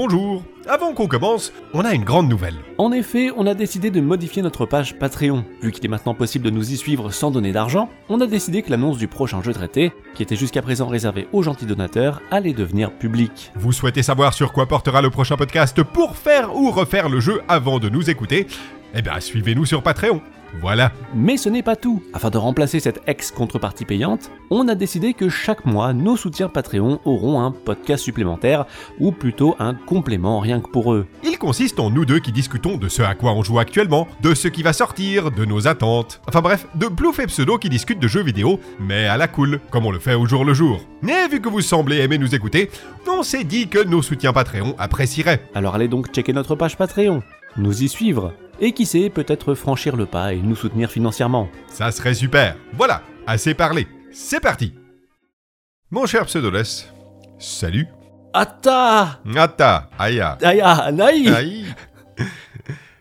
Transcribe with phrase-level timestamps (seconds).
[0.00, 2.54] Bonjour Avant qu'on commence, on a une grande nouvelle.
[2.78, 5.44] En effet, on a décidé de modifier notre page Patreon.
[5.60, 8.62] Vu qu'il est maintenant possible de nous y suivre sans donner d'argent, on a décidé
[8.62, 12.52] que l'annonce du prochain jeu traité, qui était jusqu'à présent réservé aux gentils donateurs, allait
[12.52, 13.50] devenir publique.
[13.56, 17.42] Vous souhaitez savoir sur quoi portera le prochain podcast pour faire ou refaire le jeu
[17.48, 18.46] avant de nous écouter?
[18.94, 20.22] Eh bien, suivez-nous sur Patreon.
[20.60, 20.92] Voilà.
[21.14, 22.02] Mais ce n'est pas tout.
[22.12, 27.00] Afin de remplacer cette ex-contrepartie payante, on a décidé que chaque mois, nos soutiens Patreon
[27.04, 28.66] auront un podcast supplémentaire,
[28.98, 31.06] ou plutôt un complément rien que pour eux.
[31.24, 34.34] Il consiste en nous deux qui discutons de ce à quoi on joue actuellement, de
[34.34, 36.20] ce qui va sortir, de nos attentes.
[36.28, 39.60] Enfin bref, de Plouf et Pseudo qui discutent de jeux vidéo, mais à la cool,
[39.70, 40.80] comme on le fait au jour le jour.
[41.02, 42.70] Mais vu que vous semblez aimer nous écouter,
[43.06, 45.42] on s'est dit que nos soutiens Patreon apprécieraient.
[45.54, 47.22] Alors allez donc checker notre page Patreon,
[47.56, 51.48] nous y suivre, et qui sait, peut-être franchir le pas et nous soutenir financièrement.
[51.68, 52.56] Ça serait super.
[52.74, 53.86] Voilà, assez parlé.
[54.12, 54.74] C'est parti.
[55.90, 56.92] Mon cher Pseudoless,
[57.38, 57.86] salut.
[58.34, 60.36] Atta Atta, Aya.
[60.42, 61.64] Aya, Naï Aïe.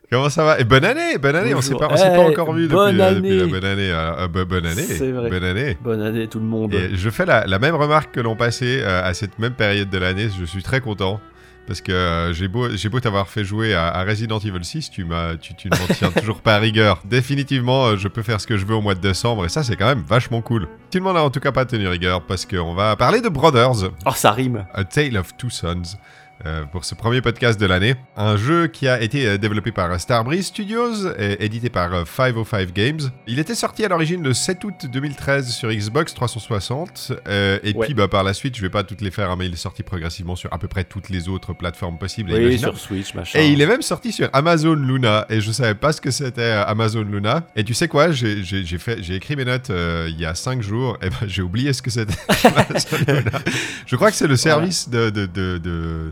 [0.09, 0.59] Comment ça va?
[0.59, 1.53] Et bonne année, bonne année.
[1.53, 3.51] On s'est pas, on s'est pas Eh, encore vu depuis, bonne euh, depuis la année.
[3.51, 3.91] bonne année.
[3.91, 4.81] Alors, euh, bo- bonne année.
[4.83, 5.29] C'est vrai.
[5.29, 5.77] Bonne année.
[5.81, 6.73] Bonne année tout le monde.
[6.73, 9.89] Et je fais la, la même remarque que l'on passait euh, à cette même période
[9.89, 10.29] de l'année.
[10.39, 11.19] Je suis très content.
[11.67, 15.35] Parce que euh, j'ai beau, t'avoir fait jouer à, à Resident Evil 6, tu, m'as,
[15.35, 17.01] tu, tu ne m'en tiens toujours pas à rigueur.
[17.03, 19.63] Définitivement, euh, je peux faire ce que je veux au mois de décembre et ça,
[19.63, 20.67] c'est quand même vachement cool.
[20.89, 23.27] Tu ne m'en as en tout cas pas tenu rigueur parce qu'on va parler de
[23.27, 25.97] Brothers, Oh, ça rime A Tale of Two Sons.
[26.45, 27.95] Euh, pour ce premier podcast de l'année.
[28.15, 32.71] Un jeu qui a été euh, développé par Starbreeze Studios et édité par euh, 505
[32.73, 32.99] Games.
[33.27, 37.13] Il était sorti à l'origine le 7 août 2013 sur Xbox 360.
[37.27, 37.85] euh, et Ouais.
[37.85, 39.57] puis bah, par la suite, je vais pas toutes les faire, hein, mais il est
[39.57, 43.39] sorti progressivement sur à peu près toutes les autres plateformes possibles Oui, sur Switch, machin.
[43.39, 46.41] Et il est même sorti sur Amazon Luna et je savais pas ce que c'était
[46.41, 47.47] euh, Amazon Luna.
[47.55, 48.43] Et tu sais quoi, j'ai
[48.77, 51.81] fait, écrit mes notes euh, il y a 5 jours et ben j'ai oublié ce
[51.81, 52.13] que c'était
[52.43, 53.39] Amazon Luna.
[53.85, 56.11] Je crois que c'est le service de, de, de, de- euh,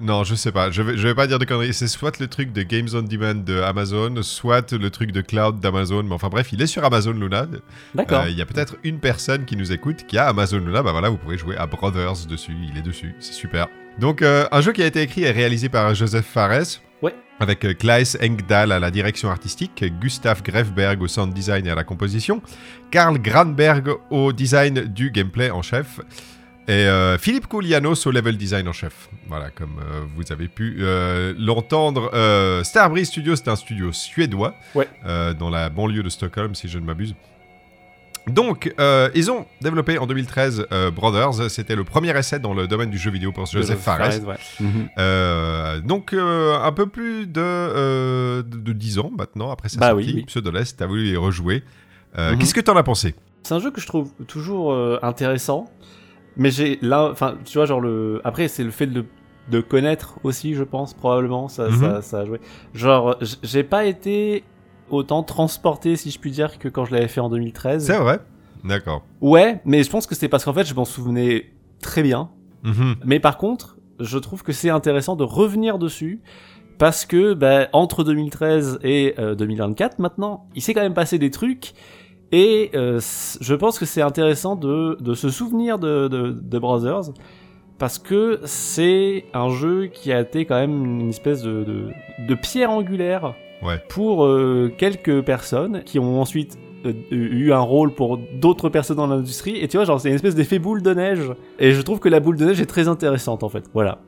[0.00, 0.70] Non, je sais pas.
[0.70, 1.74] Je vais, je vais pas dire de conneries.
[1.74, 5.60] C'est soit le truc de Games on Demand de Amazon, soit le truc de cloud
[5.60, 6.02] d'Amazon.
[6.02, 7.46] Mais enfin bref, il est sur Amazon Luna.
[7.94, 8.22] D'accord.
[8.22, 10.82] Euh, Il y a peut-être une personne qui nous écoute qui a Amazon Luna.
[10.82, 12.56] Bah voilà, vous pourrez jouer à Brothers dessus.
[12.70, 13.14] Il est dessus.
[13.20, 13.68] C'est super.
[13.98, 16.80] Donc, euh, un jeu qui a été écrit et réalisé par Joseph Fares.
[17.02, 17.14] Ouais.
[17.40, 21.74] Avec euh, Klaes Engdahl à la direction artistique, Gustav Grefberg au sound design et à
[21.76, 22.42] la composition,
[22.90, 26.00] Karl Granberg au design du gameplay en chef,
[26.68, 29.08] et euh, Philippe Koulianos au level design en chef.
[29.26, 32.10] Voilà, comme euh, vous avez pu euh, l'entendre.
[32.14, 34.86] Euh, Starbreeze Studios, c'est un studio suédois, Ouais.
[35.06, 37.14] euh, dans la banlieue de Stockholm, si je ne m'abuse.
[38.26, 41.50] Donc, euh, ils ont développé en 2013 euh, Brothers.
[41.50, 44.20] C'était le premier essai dans le domaine du jeu vidéo pour Joseph Fares.
[44.26, 44.36] ouais.
[44.60, 44.88] Mhm.
[44.98, 49.80] Euh, donc, euh, un peu plus de, euh, de, de 10 ans maintenant, après sa
[49.80, 50.06] Bah sortie.
[50.08, 50.24] oui, oui.
[50.26, 51.64] Pseudoless, t'as voulu y rejouer.
[52.18, 52.38] Euh, Mhm.
[52.38, 53.14] Qu'est-ce que t'en as pensé?
[53.44, 55.70] C'est un jeu que je trouve toujours euh, intéressant,
[56.38, 58.20] mais j'ai là, enfin, tu vois, genre le.
[58.24, 59.04] Après, c'est le fait de,
[59.50, 61.78] de connaître aussi, je pense, probablement, ça, Mhm.
[61.80, 62.40] ça, ça a joué.
[62.74, 64.44] Genre, j'ai pas été
[64.90, 67.84] autant transporté, si je puis dire, que quand je l'avais fait en 2013.
[67.86, 68.20] C'est vrai
[68.64, 69.04] D'accord.
[69.20, 71.46] Ouais, mais je pense que c'est parce qu'en fait, je m'en souvenais
[71.80, 72.30] très bien.
[72.64, 72.96] Mhm.
[73.04, 76.20] Mais par contre, je trouve que c'est intéressant de revenir dessus.
[76.78, 81.30] Parce que bah, entre 2013 et euh, 2024 maintenant, il s'est quand même passé des
[81.32, 81.72] trucs
[82.32, 83.00] et euh,
[83.40, 87.12] je pense que c'est intéressant de, de se souvenir de, de, de Brothers
[87.78, 91.88] parce que c'est un jeu qui a été quand même une espèce de, de,
[92.28, 93.82] de pierre angulaire Ouais.
[93.88, 96.56] pour euh, quelques personnes qui ont ensuite
[96.86, 99.56] euh, eu un rôle pour d'autres personnes dans l'industrie.
[99.56, 101.32] Et tu vois genre c'est une espèce d'effet boule de neige.
[101.58, 103.64] Et je trouve que la boule de neige est très intéressante en fait.
[103.74, 103.98] Voilà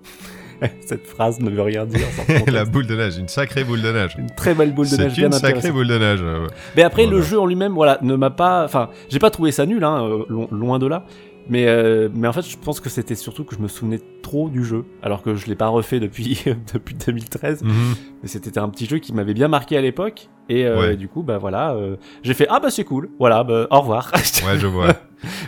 [0.87, 2.00] cette phrase ne veut rien dire
[2.53, 4.16] la boule de neige, une sacrée boule de neige.
[4.19, 6.21] une très belle boule de neige C'est bien une sacrée boule de neige.
[6.22, 7.19] euh, mais après, Voilà.
[7.19, 8.65] le jeu en lui-même, voilà, ne m'a pas.
[8.65, 11.04] Enfin, j'ai pas trouvé ça nul, hein, euh, lo- loin de là.
[11.50, 14.49] Mais, euh, mais en fait, je pense que c'était surtout que je me souvenais trop
[14.49, 16.41] du jeu, alors que je l'ai pas refait depuis,
[16.72, 17.62] depuis 2013.
[17.65, 17.72] mhm.
[18.22, 20.28] Mais c'était un petit jeu qui m'avait bien marqué à l'époque.
[20.49, 20.97] Et euh, Ouais.
[20.97, 24.11] du coup, bah voilà, euh, j'ai fait Ah bah c'est cool, voilà, bah, au revoir.
[24.47, 24.88] Ouais, je vois.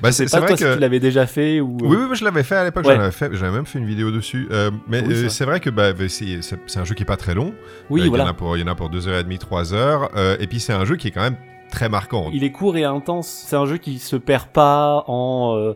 [0.03, 0.69] bah, c'est vrai toi que.
[0.69, 1.77] si tu l'avais déjà fait ou.
[1.83, 2.99] Oui, oui, je l'avais fait à l'époque, Ouais.
[3.33, 4.47] j'avais même fait une vidéo dessus.
[4.51, 5.61] Euh, mais Oui, c'est vrai.
[5.61, 7.53] que bah, c'est c'est- un jeu qui est pas très long.
[7.91, 10.09] Oui, il, y en a pour, il y en a pour 2h30, 3h.
[10.17, 11.37] euh, et puis c'est un jeu qui est quand même
[11.73, 12.31] très marquant.
[12.33, 13.27] Il est court et intense.
[13.49, 15.57] C'est un jeu qui se perd pas en.
[15.57, 15.73] euh,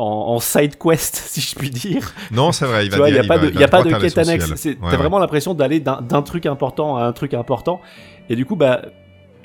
[0.00, 0.04] en,
[0.36, 2.14] en side quest, si je puis dire.
[2.30, 4.48] Non, c'est vrai, il va n'y a pas de, y a pas de quête annexe.
[4.48, 4.96] Ouais, T'as ouais.
[4.96, 7.80] vraiment l'impression d'aller d'un truc important à un truc important.
[8.30, 8.82] Et du coup, bah,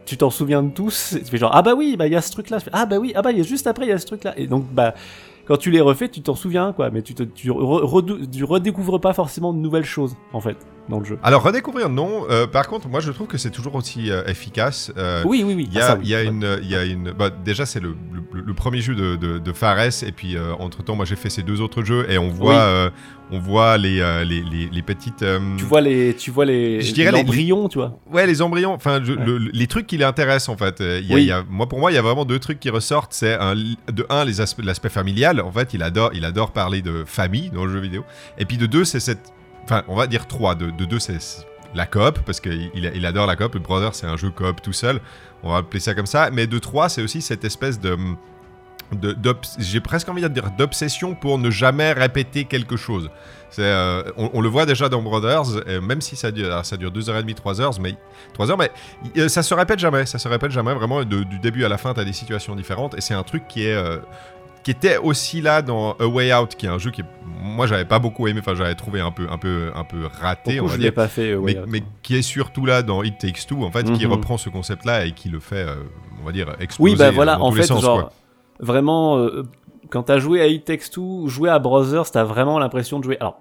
[0.06, 1.16] tu t'en souviens de tous.
[1.18, 2.60] Tu fais genre, ah bah oui, bah il y a ce truc-là.
[2.72, 4.36] Ah bah oui, ah bah il y a juste après, il y a ce truc-là.
[4.38, 4.94] Et donc, bah,
[5.48, 6.92] quand tu les refais, tu t'en souviens, quoi.
[6.92, 10.58] Mais tu, te, tu, re- tu redécouvres pas forcément de nouvelles choses, en fait.
[10.90, 11.18] Dans le jeu.
[11.24, 12.26] Alors redécouvrir non.
[12.30, 14.92] Euh, par contre, moi je trouve que c'est toujours aussi euh, efficace.
[14.98, 15.68] Euh, Oui, oui, oui.
[15.72, 16.02] Il y ah, a, ça, oui.
[16.04, 16.26] il y a Ouais.
[16.26, 17.12] une, il y a une.
[17.12, 17.96] bah, déjà, c'est le,
[18.34, 21.30] le, le premier jeu de, de, de Fares, et puis entre temps, moi j'ai fait
[21.30, 22.92] ces deux autres jeux, et on voit, Oui.
[23.32, 25.24] on voit les, les, les, les petites.
[25.58, 28.00] Tu vois les, tu vois les, Je dirais les- l'embryon, tu vois.
[28.12, 29.26] Ouais, les embryons, enfin, je- Ouais.
[29.26, 30.78] le- le- les trucs qui l'intéressent en fait.
[30.82, 31.22] Il y a- Oui.
[31.24, 33.14] il y a- moi, pour moi, il y a vraiment deux trucs qui ressortent.
[33.14, 34.34] C'est un, de un, les
[34.64, 35.40] l'aspect familial.
[35.42, 38.04] En fait, il adore, il adore parler de famille dans le jeu vidéo.
[38.38, 39.32] Et puis de deux, c'est cette,
[39.64, 40.56] enfin, on va dire trois.
[40.56, 41.46] De, de deux, c'est c'est
[41.76, 43.54] la coop parce qu'il il, adore la coop.
[43.54, 45.00] Le Brother, c'est un jeu coop tout seul.
[45.44, 46.30] On va appeler ça comme ça.
[46.32, 47.98] Mais de trois, c'est aussi cette espèce de
[49.60, 53.10] j'ai presque envie de dire d'obsession pour ne jamais répéter quelque chose.
[53.60, 57.62] Euh, on, le voit déjà dans Brothers, même si ça dure, ça dure 2h30, 3
[57.62, 57.96] heures, mais
[58.34, 58.72] 3 heures, mais
[59.18, 61.04] euh, ça se répète jamais, ça se répète jamais vraiment.
[61.04, 63.66] du début à la fin, tu as des situations différentes, et c'est un truc qui
[63.66, 63.98] est euh,
[64.64, 67.04] qui était aussi là dans A Way Out, qui est un jeu qui
[67.42, 70.60] moi j'avais pas beaucoup aimé, enfin j'avais trouvé un peu un peu un peu raté,
[70.60, 71.36] on Pourquoi va je dire l'ai pas fait.
[71.68, 74.12] mais, qui est surtout là dans It Takes Two, en fait, qui Mhm.
[74.14, 75.76] reprend ce concept-là et qui le fait, euh,
[76.22, 78.00] on va dire, exploser Oui, bah euh, voilà, dans en tous les fait, sens, genre,
[78.00, 78.12] quoi.
[78.60, 79.44] vraiment, euh,
[79.90, 83.18] quand t'as joué à It Takes Two, jouer à Brothers, t'as vraiment l'impression de jouer.
[83.20, 83.40] Alors,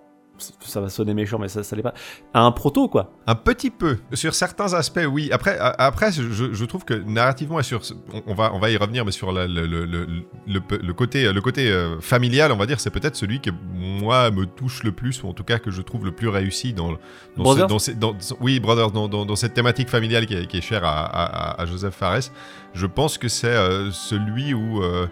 [0.60, 1.94] ça va sonner méchant, mais ça, ça l'est pas.
[2.34, 3.12] À un proto, quoi.
[3.26, 3.98] Un petit peu.
[4.12, 5.30] Sur certains aspects, oui.
[5.32, 7.80] Après, après je, je trouve que narrativement, et sur,
[8.12, 10.06] on, on va, on va y revenir, mais sur la- le, le, le,
[10.46, 14.30] le, le côté, le côté euh, familial, on va dire, c'est peut-être celui qui, moi,
[14.30, 16.92] me touche le plus, ou en tout cas que je trouve le plus réussi dans,
[17.36, 20.58] dans, ce- dans, dans- oui, Brothers, dans, dans, dans cette thématique familiale qui est, qui
[20.58, 22.30] est chère à, à- à Joseph Fares.
[22.74, 25.06] Je pense que c'est euh, celui où, euh,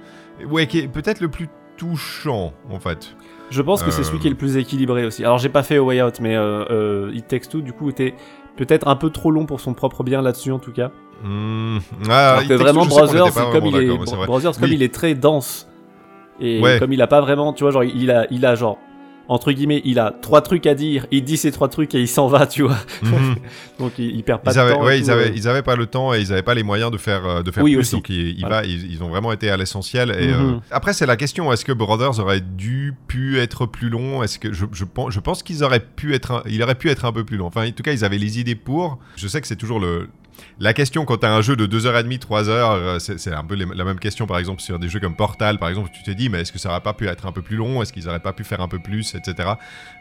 [0.48, 3.14] ouais, qui est peut-être le plus touchant, en fait.
[3.50, 5.24] Je pense que Euh, c'est celui qui est le plus équilibré aussi.
[5.24, 8.14] Alors, j'ai pas fait Way Out, mais euh, euh, It Takes Two, du coup, était
[8.56, 10.90] peut-être un peu trop long pour son propre bien là-dessus, en tout cas.
[11.24, 11.78] Hmm.
[12.08, 13.88] Ah, Alors que Two, vraiment, Brothers, comme il est,
[14.58, 15.68] comme il est très dense,
[16.40, 16.78] et Ouais.
[16.78, 18.78] comme il a pas vraiment, tu vois, genre, il a, il a genre,
[19.30, 22.08] entre guillemets, il a trois trucs à dire, il dit ces trois trucs et il
[22.08, 22.76] s'en va, tu vois.
[23.02, 23.36] Mhm.
[23.78, 24.84] Donc, il, il perd pas Ils de avaient, temps.
[24.84, 25.32] ouais, tout, ils, avaient, euh.
[25.36, 27.50] ils avaient pas le temps et ils avaient pas les moyens de faire, euh, de
[27.50, 27.80] faire Oui, plus.
[27.80, 27.94] aussi.
[27.94, 28.62] Donc ils, ils Voilà.
[28.62, 30.10] va- ils, ils ont vraiment été à l'essentiel.
[30.18, 30.54] Et, Mhm.
[30.56, 34.22] euh, après, c'est la question est-ce que Brothers aurait dû pu être plus long?
[34.22, 36.90] Est-ce que je, je pense, je pense qu'ils auraient pu être, un- il aurait pu
[36.90, 37.46] être un peu plus long.
[37.46, 38.98] Enfin, en tout cas, ils avaient les idées pour.
[39.16, 40.08] Je sais que c'est toujours le
[40.58, 43.54] la question quand tu as un jeu de 2h30, 3h, euh, c'est c'est un peu
[43.54, 46.10] les- la même question par exemple sur des jeux comme Portal, par exemple, tu te
[46.10, 47.82] dis mais est-ce que ça aurait pas pu être un peu plus long?
[47.82, 49.50] Est-ce qu'ils auraient pas pu faire un peu plus, etc.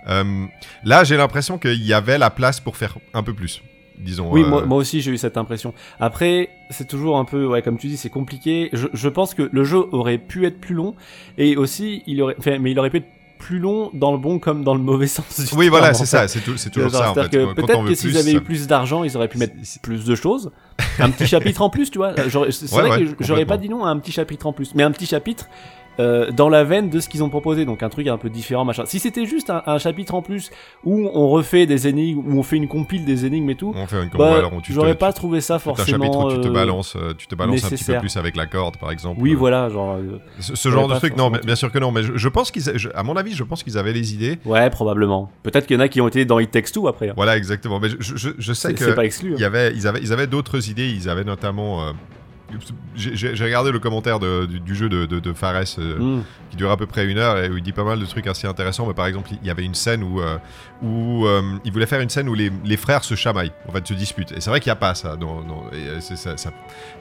[0.08, 0.46] Euh,
[0.84, 3.62] là, j'ai l'impression qu'il y avait la place pour faire un peu plus,
[3.98, 4.32] disons.
[4.32, 5.74] Oui, euh, moi, moi aussi j'ai eu cette impression.
[6.00, 8.70] Après, c'est toujours un peu, ouais, comme tu dis, c'est compliqué.
[8.74, 10.96] Je, je pense que le jeu aurait pu être plus long
[11.38, 13.08] et aussi il aurait, enfin, mais il aurait pu être
[13.40, 15.40] plus long dans le bon comme dans le mauvais sens.
[15.40, 17.30] du Oui, voilà, c'est ça, c'est tout- c'est toujours ça en fait.
[17.30, 20.52] que Peut-être que s'ils avaient eu plus d'argent, ils auraient pu mettre plus de choses.
[21.00, 22.14] Un petit chapitre en plus, tu vois.
[22.16, 24.76] C'est Ouais, vrai ouais, que j'aurais pas dit non à un petit chapitre en plus,
[24.76, 25.46] mais un petit chapitre.
[26.00, 28.66] Euh, dans la veine de ce qu'ils ont proposé, donc un truc un peu différent,
[28.66, 28.84] machin.
[28.86, 30.50] Si c'était juste un, un chapitre en plus
[30.86, 33.86] où on refait des énigmes, où on fait une compile des énigmes et tout, On
[33.86, 36.06] fait une bah, alors, tu te- j'aurais pas trouvé ça c'est un forcément.
[36.06, 38.36] chapitre où tu te euh, balances, euh, tu te balances un petit peu plus avec
[38.36, 39.20] la corde, par exemple.
[39.22, 39.98] Oui, voilà, genre.
[40.40, 41.92] Ce, genre de truc, non, forcément mais bien sûr que non.
[41.92, 42.64] Mais je, je pense qu'ils,
[42.96, 44.40] à mon avis, je pense qu'ils avaient les idées.
[44.46, 45.30] Ouais, probablement.
[45.44, 47.10] Peut-être qu'il y en a qui ont été dans It Takes Two après.
[47.10, 47.14] hein.
[47.16, 47.80] Voilà, exactement.
[47.80, 49.34] Mais je, je- je sais que c'est pas exclu.
[49.34, 49.38] hein.
[49.40, 50.88] y avait, ils avaient, ils avaient d'autres idées.
[50.90, 51.84] Ils avaient notamment.
[51.84, 51.92] euh,
[52.96, 56.24] j'ai regardé le commentaire de- du, du jeu de, de, de Fares euh, Hmm.
[56.50, 58.28] qui dure à peu près une heure et où il dit pas mal de trucs
[58.28, 58.86] assez intéressants.
[58.88, 60.38] Mais par exemple, il y avait une scène où, euh,
[60.82, 63.88] où euh, il voulait faire une scène où les, les frères se chamaillent, en fait,
[63.88, 64.32] se disputent.
[64.32, 65.16] Et c'est vrai qu'il n'y a pas ça.
[65.74, 65.78] Et,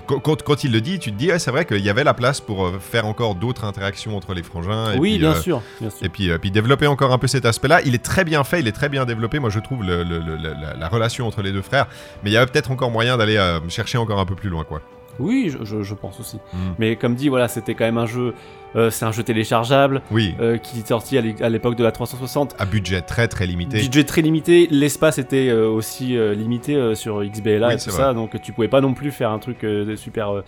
[0.07, 2.71] Quand, il le dit, tu te dis, c'est vrai qu'il y avait la place pour
[2.81, 4.93] faire encore d'autres interactions entre les frangins.
[4.93, 6.05] Et Oui, puis, bien sûr, bien sûr.
[6.05, 7.81] et puis, puis développer encore un peu cet aspect-là.
[7.85, 9.39] Il est très bien fait, il est très bien développé.
[9.39, 11.87] Moi, je trouve le- le- le- la, la relation entre les deux frères.
[12.23, 14.81] Mais il y avait peut-être encore moyen d'aller chercher encore un peu plus loin, quoi.
[15.19, 16.37] Oui, je, je- je pense aussi.
[16.53, 16.57] Mm.
[16.79, 18.35] Mais comme dit, voilà, c'était quand même un jeu.
[18.77, 21.83] euh, c'est un jeu téléchargeable Oui, euh, qui est sorti à l'é- à l'époque de
[21.85, 22.55] la 360.
[22.59, 23.79] à budget très très limité.
[23.79, 28.41] Budget très limité, l'espace était euh, aussi limité sur XBLA Oui, et tout ça, donc
[28.43, 30.43] tu pouvais pas non plus faire un truc de super.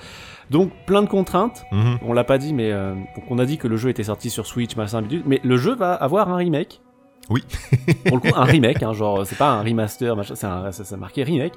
[0.50, 1.64] Donc plein de contraintes.
[1.72, 1.98] Mhm.
[2.02, 4.46] On l'a pas dit, mais donc on a dit que le jeu était sorti sur
[4.46, 6.80] Switch, machin, mais le jeu va avoir un remake.
[7.30, 7.42] Oui.
[8.06, 10.84] Pour le coup, un remake, hein, genre c'est pas un remaster, machin, c'est un, ça,
[10.84, 11.52] ça marqué remake.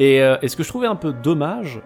[0.00, 1.80] Et, et ce que je trouvais un peu dommage,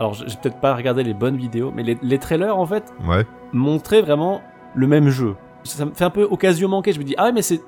[0.00, 3.26] alors j'ai peut-être pas regardé les bonnes vidéos, mais les, les trailers en fait Ouais.
[3.52, 4.40] montraient vraiment
[4.74, 5.34] le même jeu.
[5.64, 6.92] Ça me fait un peu occasion manquée.
[6.92, 7.60] Je me dis ah ouais, mais c'est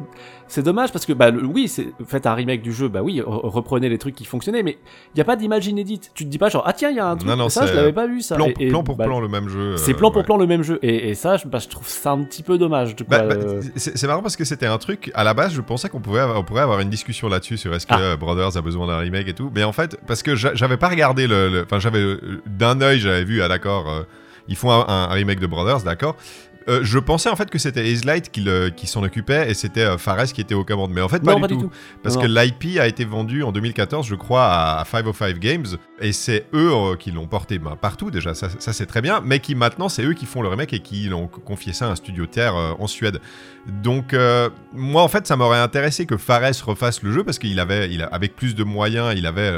[0.46, 3.20] c'est dommage parce que bah le- oui c'est faites un remake du jeu bah oui
[3.20, 4.78] re- reprenez les trucs qui fonctionnaient mais
[5.14, 6.10] il y a pas d'image inédite.
[6.14, 7.62] Tu te dis pas genre ah tiens il y a un truc Non, non, ça
[7.62, 8.36] je c'est l'avais pas vu ça.
[8.36, 9.76] Plan, Et- et, plan pour bah, plan, le même jeu.
[9.76, 10.24] C'est euh, plan pour ouais.
[10.24, 12.56] plan le même jeu et, et ça je, bah, je trouve ça un petit peu
[12.58, 12.94] dommage.
[13.08, 15.60] Bah, bah, euh, c'est c'est marrant parce que c'était un truc, à la base, je
[15.60, 18.16] pensais qu'on pouvait avoir, on pourrait avoir une discussion là-dessus sur est-ce que Ah.
[18.16, 19.50] Brothers a besoin d'un remake et tout.
[19.54, 21.62] Mais en fait, parce que j'a- j'avais pas regardé le.
[21.66, 21.98] Enfin, j'avais.
[21.98, 24.02] euh, D'un œil, j'avais vu, ah d'accord, euh,
[24.48, 26.16] ils font un, un remake de Brothers, d'accord.
[26.68, 29.80] Euh, je pensais en fait que c'était Ace Light qui, qui s'en occupait et c'était
[29.84, 30.90] euh, Fares qui était aux commandes.
[30.92, 31.56] Mais en fait, pas, du, pas tout.
[31.56, 31.70] du tout.
[32.02, 34.46] Parce Non, que l'IP a été vendu en 2014, je crois,
[34.80, 35.66] à 505 Games.
[36.00, 39.20] Et c'est eux euh, qui l'ont porté ben, partout déjà, ça, ça, c'est très bien.
[39.24, 41.90] Mais qui maintenant, c'est eux qui font le remake et qui l'ont confié ça à
[41.90, 43.20] un studio terre euh, en Suède.
[43.82, 47.60] Donc, euh, moi en fait, ça m'aurait intéressé que Fares refasse le jeu parce qu'il
[47.60, 49.52] avait, il avec plus de moyens, il avait,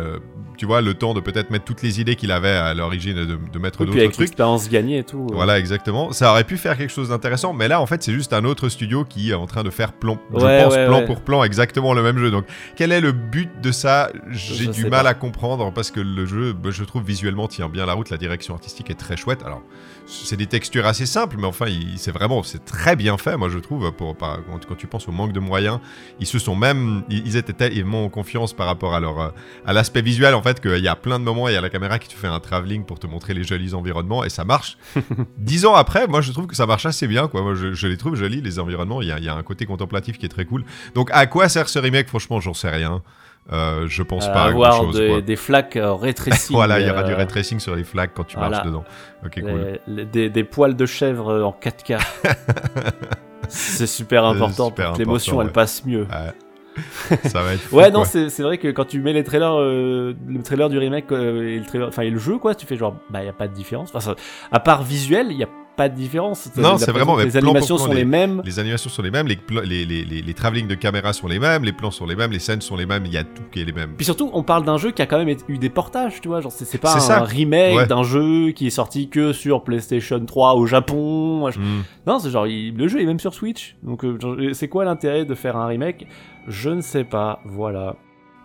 [0.58, 3.38] tu vois, le temps de peut-être mettre toutes les idées qu'il avait à l'origine de,
[3.52, 4.18] de mettre Et puis d'autres trucs.
[4.18, 5.28] l'expérience gagnée et tout.
[5.32, 6.10] Voilà, exactement.
[6.12, 8.68] Ça aurait pu faire quelque chose d'intéressant, mais là, en fait, c'est juste un autre
[8.68, 11.06] studio qui est en train de faire plan, je pense, ouais, plan ouais.
[11.06, 12.32] pour plan, exactement le même jeu.
[12.32, 14.10] Donc, quel est le but de ça?
[14.30, 15.10] J'ai du mal pas.
[15.10, 18.10] à comprendre parce que le jeu, bah, je trouve visuellement tient bien la route.
[18.10, 19.42] La direction artistique est très chouette.
[19.44, 19.62] Alors,
[20.06, 23.58] c'est des textures assez simples, mais enfin, c'est vraiment, c'est très bien fait, moi, je
[23.58, 23.92] trouve.
[23.92, 25.80] Pour, par- quand, quand tu penses au manque de moyens,
[26.20, 29.28] ils se sont même, ils, étaient tellement en confiance par rapport à leur, euh,
[29.66, 31.70] à l'aspect visuel, en fait, qu'il y a plein de moments, il y a la
[31.70, 34.78] caméra qui te fait un travelling pour te montrer les jolis environnements et ça marche.
[35.38, 37.42] Dix ans après, moi je trouve que ça marche assez bien, quoi.
[37.42, 39.02] Moi je, je les trouve jolis, les environnements.
[39.02, 40.64] Il y, a, il y a un côté contemplatif qui est très cool.
[40.94, 42.08] Donc à quoi sert ce remake?
[42.08, 43.02] Franchement, j'en sais rien.
[43.50, 44.96] Euh, je pense à pas à grand avoir chose.
[44.96, 46.52] des, des flaques euh, rétrécies.
[46.54, 48.50] Voilà, il y aura du euh, ray tracing sur les flags quand tu voilà.
[48.50, 48.84] marches dedans.
[49.26, 49.78] Ok, cool.
[49.88, 51.98] les- des, des poils de chèvre euh, en 4K.
[53.48, 55.52] c'est super important que l'émotion important, elle ouais.
[55.52, 56.06] passe mieux.
[56.10, 57.18] Ouais.
[57.28, 59.58] ça va être fou, Ouais, non, c'est c'est vrai que quand tu mets les trailers,
[59.58, 62.64] euh, le trailer du remake euh, et le trailer, enfin et le jeu, quoi, tu
[62.66, 63.90] fais genre, bah y a pas de différence.
[63.94, 64.14] Enfin, ça-
[64.52, 66.50] à part visuel, il y a pas de différence.
[66.56, 68.42] Non, c'est vraiment, les animations plan, sont les, mêmes.
[68.44, 71.64] Les animations sont les mêmes, les, les, les, les, travelling de caméra sont les mêmes,
[71.64, 73.60] les plans sont les mêmes, les scènes sont les mêmes, il y a tout qui
[73.60, 73.94] est les mêmes.
[73.96, 76.40] Puis surtout, on parle d'un jeu qui a quand même eu des portages, tu vois.
[76.40, 77.20] Genre, c'est c'est pas un ça.
[77.20, 77.86] remake Ouais.
[77.86, 81.50] d'un jeu qui est sorti que sur PlayStation 3 au Japon.
[81.50, 81.82] Je- Hmm.
[82.06, 83.76] Non, c'est genre, il- le jeu est même sur Switch.
[83.82, 86.06] Donc, euh, c'est quoi l'intérêt de faire un remake?
[86.48, 87.40] Je ne sais pas.
[87.44, 87.96] Voilà.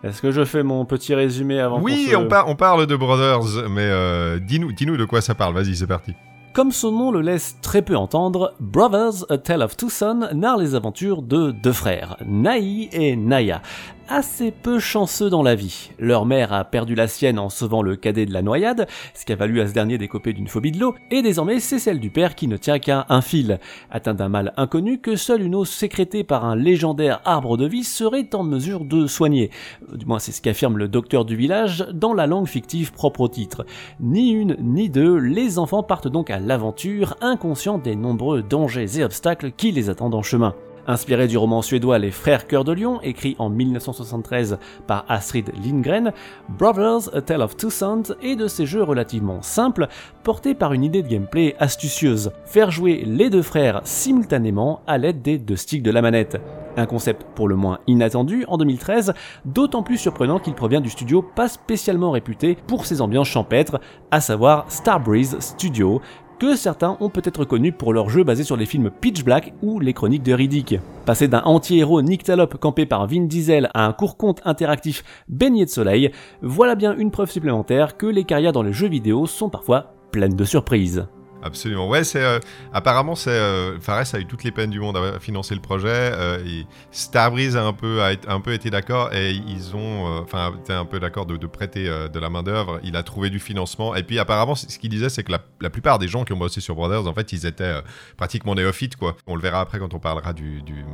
[0.04, 2.86] Est-ce que je fais mon petit résumé avant Oui, qu'on se- on, par- on parle
[2.86, 5.54] de Brothers, mais euh, dis-nous dis de quoi ça parle.
[5.54, 6.14] Vas-y, c'est parti.
[6.58, 10.58] Comme son nom le laisse très peu entendre, Brothers, A Tale of Two Sons narre
[10.58, 13.62] les aventures de deux frères, Naï et Naya.
[14.10, 15.90] Assez peu chanceux dans la vie.
[15.98, 19.34] Leur mère a perdu la sienne en sauvant le cadet de la noyade, ce qui
[19.34, 22.08] a valu à ce dernier d'écoper d'une phobie de l'eau, et désormais c'est celle du
[22.08, 23.58] père qui ne tient qu'à un fil.
[23.90, 27.84] Atteint d'un mal inconnu que seule une eau sécrétée par un légendaire arbre de vie
[27.84, 29.50] serait en mesure de soigner.
[29.92, 33.28] Du moins c'est ce qu'affirme le docteur du village dans la langue fictive propre au
[33.28, 33.66] titre.
[34.00, 39.04] Ni une ni deux, les enfants partent donc à l'aventure, inconscients des nombreux dangers et
[39.04, 40.54] obstacles qui les attendent en chemin.
[40.90, 46.14] Inspiré du roman suédois Les Frères Cœur de Lion, écrit en 1973 par Astrid Lindgren,
[46.48, 49.88] Brothers, A Tale of Two Sons est de ces jeux relativement simples,
[50.22, 55.20] portés par une idée de gameplay astucieuse, faire jouer les deux frères simultanément à l'aide
[55.20, 56.40] des deux sticks de la manette.
[56.78, 59.12] Un concept pour le moins inattendu en 2013,
[59.44, 63.78] d'autant plus surprenant qu'il provient du studio pas spécialement réputé pour ses ambiances champêtres,
[64.10, 66.00] à savoir Starbreeze Studio,
[66.38, 69.80] que certains ont peut-être connu pour leur jeu basé sur les films Pitch Black ou
[69.80, 70.76] les chroniques de Riddick.
[71.04, 75.70] Passer d'un anti-héros Nick Talop campé par Vin Diesel à un court-conte interactif baigné de
[75.70, 79.94] soleil, voilà bien une preuve supplémentaire que les carrières dans les jeux vidéo sont parfois
[80.12, 81.06] pleines de surprises.
[81.40, 81.88] Absolument.
[81.88, 82.40] Ouais, c'est euh,
[82.72, 85.86] apparemment c'est euh, Fares a eu toutes les peines du monde à financer le projet.
[85.88, 90.72] euh, Starbreeze a un peu un peu été d'accord et ils ont euh, enfin été
[90.72, 92.80] un peu d'accord de, prêter de la main d'œuvre.
[92.82, 95.70] Il a trouvé du financement et puis apparemment ce qu'il disait c'est que la, la
[95.70, 97.76] plupart des gens qui ont bossé sur Brothers en fait ils étaient
[98.16, 99.16] pratiquement néophytes quoi.
[99.28, 100.84] On le verra après quand on parlera du du,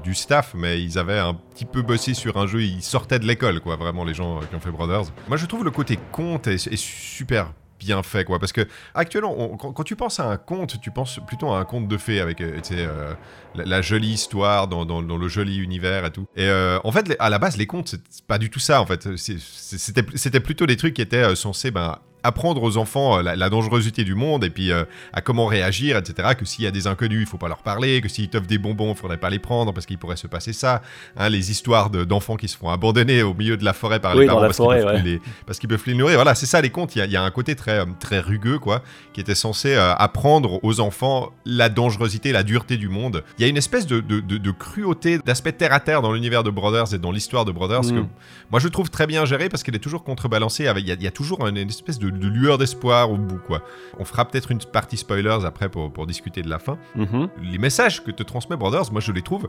[0.00, 2.62] du staff, mais ils avaient un petit peu bossé sur un jeu.
[2.62, 3.76] Ils sortaient de l'école quoi.
[3.76, 5.12] Vraiment les gens qui ont fait Brothers.
[5.28, 8.38] Moi je trouve le côté conte est, est super bien fait quoi.
[8.38, 11.88] Parce que actuellement quand, tu penses à un conte tu penses plutôt à un conte
[11.88, 13.14] de fées avec euh, euh,
[13.54, 16.26] la, jolie histoire dans, le joli univers et tout.
[16.36, 18.86] Et euh, en fait à la base les contes c'est pas du tout ça en
[18.86, 19.08] fait.
[19.16, 24.02] C'était plutôt des trucs qui étaient censés ben apprendre aux enfants euh, la, la dangerosité
[24.04, 26.30] du monde et puis euh, à comment réagir, etc.
[26.38, 28.58] Que s'il y a des inconnus, il faut pas leur parler, que s'ils t'offrent des
[28.58, 30.82] bonbons, il faudrait pas les prendre parce qu'il pourrait se passer ça.
[31.16, 34.14] Hein, les histoires de- d'enfants qui se font abandonner au milieu de la forêt par
[34.14, 35.02] Oui, les parents parce qu'ils peuvent, ouais.
[35.02, 36.16] les- parce qu'ils peuvent les nourrir.
[36.16, 36.96] Voilà, c'est ça les contes.
[36.96, 38.82] Il y, y a un côté très, euh, très rugueux, quoi,
[39.12, 43.22] qui était censé euh, apprendre aux enfants la dangerosité, la dureté du monde.
[43.38, 46.42] Il y a une espèce de, de, de- cruauté, d'aspect terre à terre dans l'univers
[46.42, 47.90] de Brothers et dans l'histoire de Brothers Mm.
[47.90, 48.06] que
[48.50, 50.66] moi je trouve très bien géré parce qu'elle est toujours contrebalancée.
[50.66, 53.10] Avec, il, y a, il y a toujours une, une espèce de, de lueur d'espoir
[53.10, 53.62] au bout, quoi.
[53.98, 56.78] On fera peut-être une partie spoilers après pour, pour discuter de la fin.
[56.94, 57.28] Mhm.
[57.50, 59.46] Les messages que te transmet Brothers, moi je les trouve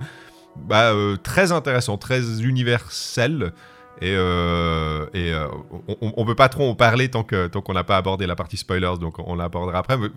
[0.56, 3.54] bah, euh, très intéressants, très universels.
[4.00, 5.48] Et, euh, et euh,
[5.88, 8.36] on, on peut pas trop en parler tant que tant qu'on n'a pas abordé la
[8.36, 9.98] partie spoilers, donc on l'abordera après.
[9.98, 10.08] Mais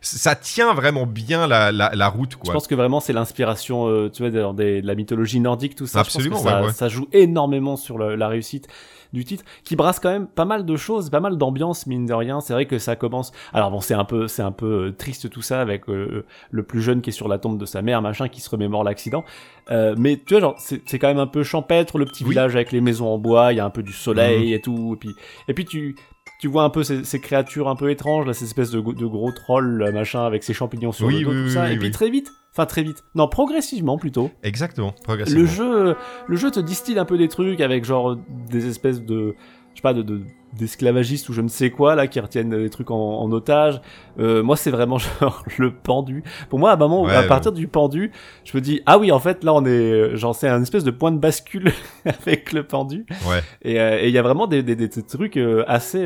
[0.00, 2.54] ça tient vraiment bien la, la, la route, Je quoi.
[2.54, 5.88] pense que vraiment c'est l'inspiration, euh, tu vois, de, de- de la mythologie nordique, tout
[5.88, 6.04] ça.
[6.04, 6.72] Je pense que Absolument, ça, ouais, ouais.
[6.72, 8.68] ça joue énormément sur la réussite.
[9.12, 12.14] Du titre, qui brasse quand même pas mal de choses, pas mal d'ambiance mine de
[12.14, 12.40] rien.
[12.40, 13.32] C'est vrai que ça commence.
[13.52, 16.62] Alors bon, c'est un peu, c'est un peu euh, triste tout ça avec euh, le
[16.62, 19.24] plus jeune qui est sur la tombe de sa mère, machin, qui se remémore l'accident.
[19.70, 22.72] Euh, mais tu vois, genre, c'est quand même un peu champêtre le petit village avec
[22.72, 23.52] les maisons en bois.
[23.52, 24.54] Il y a un peu du soleil mhm.
[24.54, 24.94] et tout.
[24.94, 25.14] Et puis,
[25.48, 25.96] et puis tu
[26.40, 29.06] tu vois un peu ces, ces, créatures un peu étranges, là, ces espèces de, de
[29.06, 31.72] gros trolls, machin, avec ces champignons sur le dos, tout ça.
[31.72, 34.30] et puis très vite, enfin très vite, non, progressivement plutôt.
[34.42, 35.40] Exactement, progressivement.
[35.40, 35.96] Le jeu,
[36.26, 38.16] le jeu te distille un peu des trucs avec genre
[38.50, 39.36] des espèces de,
[39.72, 40.22] je sais pas, de,
[40.56, 43.80] d'esclavagistes ou je ne sais quoi là qui retiennent des trucs en, otage.
[44.18, 46.24] Euh, moi, c'est vraiment genre le pendu.
[46.48, 48.10] Pour moi, à moment, à partir du pendu,
[48.44, 50.90] je me dis ah oui, en fait là, on est, genre c'est un espèce de
[50.90, 51.72] point de bascule
[52.04, 53.06] avec le pendu.
[53.28, 53.40] Ouais.
[53.66, 56.04] Euh, et il y a vraiment des, des, des, trucs euh, assez,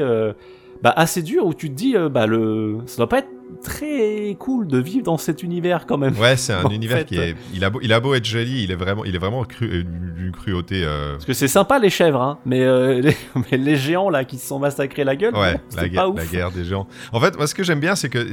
[0.83, 3.31] bah assez durs où tu te dis bah le, ça doit pas être
[3.63, 6.17] très cool de vivre dans cet univers quand même.
[6.19, 7.35] Ouais, c'est un univers qui est.
[7.55, 9.67] Il a, beau, il a beau être joli, il est vraiment, il est vraiment cru,
[9.67, 10.83] euh, d'une cruauté.
[10.85, 11.13] Euh.
[11.13, 14.39] Parce que c'est sympa les chèvres, hein, mais, euh, les, mais, les, géants là qui
[14.39, 15.35] se sont massacrés la gueule.
[15.35, 16.87] Ouais, la, guerre, la guerre des géants.
[17.13, 18.27] En fait, moi ce que j'aime bien, c'est que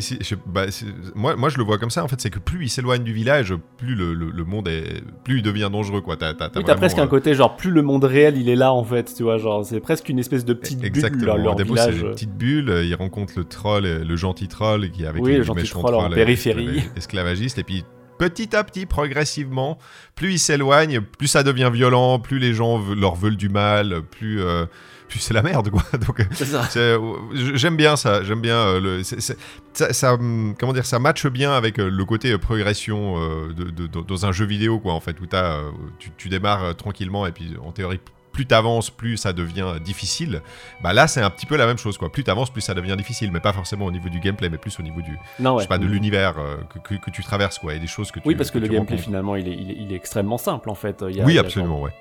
[0.45, 0.65] bah,
[1.15, 2.03] moi, moi je le vois comme ça.
[2.03, 5.37] En fait, c'est que plus il s'éloigne du village, plus le, le, monde est, plus
[5.37, 6.17] il devient dangereux quoi.
[6.17, 8.83] T'as, t'as, oui, presque un côté genre plus le monde réel il est là en
[8.83, 11.35] fait, tu vois, genre c'est presque une espèce de petite Exactement.
[11.35, 11.43] bulle.
[11.43, 11.95] Leur village.
[11.95, 12.81] C'est une petite bulle.
[12.85, 16.83] Il rencontre le troll, le gentil troll qui avec oui, le gentil troll en périphérie.
[16.95, 17.83] Esclavagiste, et puis
[18.19, 19.79] petit à petit, progressivement,
[20.13, 24.43] plus ils s'éloignent, plus ça devient violent, plus les gens leur veulent du mal, plus,
[24.43, 24.65] euh,
[25.07, 25.83] plus c'est la merde, quoi.
[26.05, 26.21] Donc,
[27.55, 29.03] j'aime bien ça, j'aime bien euh, le,
[29.73, 33.15] ça, hum, comment dire, ça matche bien avec euh, le côté progression
[33.49, 35.61] de, dans un jeu vidéo, quoi, en fait, où as,
[35.97, 37.99] tu, tu démarres tranquillement et puis en théorie
[38.39, 40.41] plus t'avances, plus ça devient difficile.
[40.81, 42.09] Bah là, c'est un petit peu la même chose, quoi.
[42.09, 44.79] Plus t'avances, plus ça devient difficile, mais pas forcément au niveau du gameplay, mais plus
[44.79, 47.73] au niveau du, non, je sais pas, de l'univers euh, que, que, tu traverses, quoi,
[47.73, 48.27] et des choses que tu.
[48.29, 51.03] Oui, parce que, le gameplay finalement, il est, il est, extrêmement simple, en fait.
[51.09, 51.91] Il y a, oui, absolument, ouais.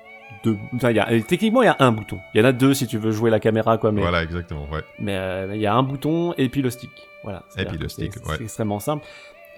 [0.45, 0.57] Deux...
[0.73, 1.07] Enfin, y a...
[1.23, 2.19] techniquement, il y a un bouton.
[2.33, 3.91] Il y en a deux si tu veux jouer la caméra, quoi.
[3.91, 3.99] Mais...
[3.99, 4.83] Voilà, exactement, ouais.
[4.97, 6.91] Mais euh, il y a un bouton et puis le stick.
[7.25, 7.43] Voilà.
[7.57, 8.35] Et puis le stick, ouais.
[8.37, 9.05] C'est extrêmement simple.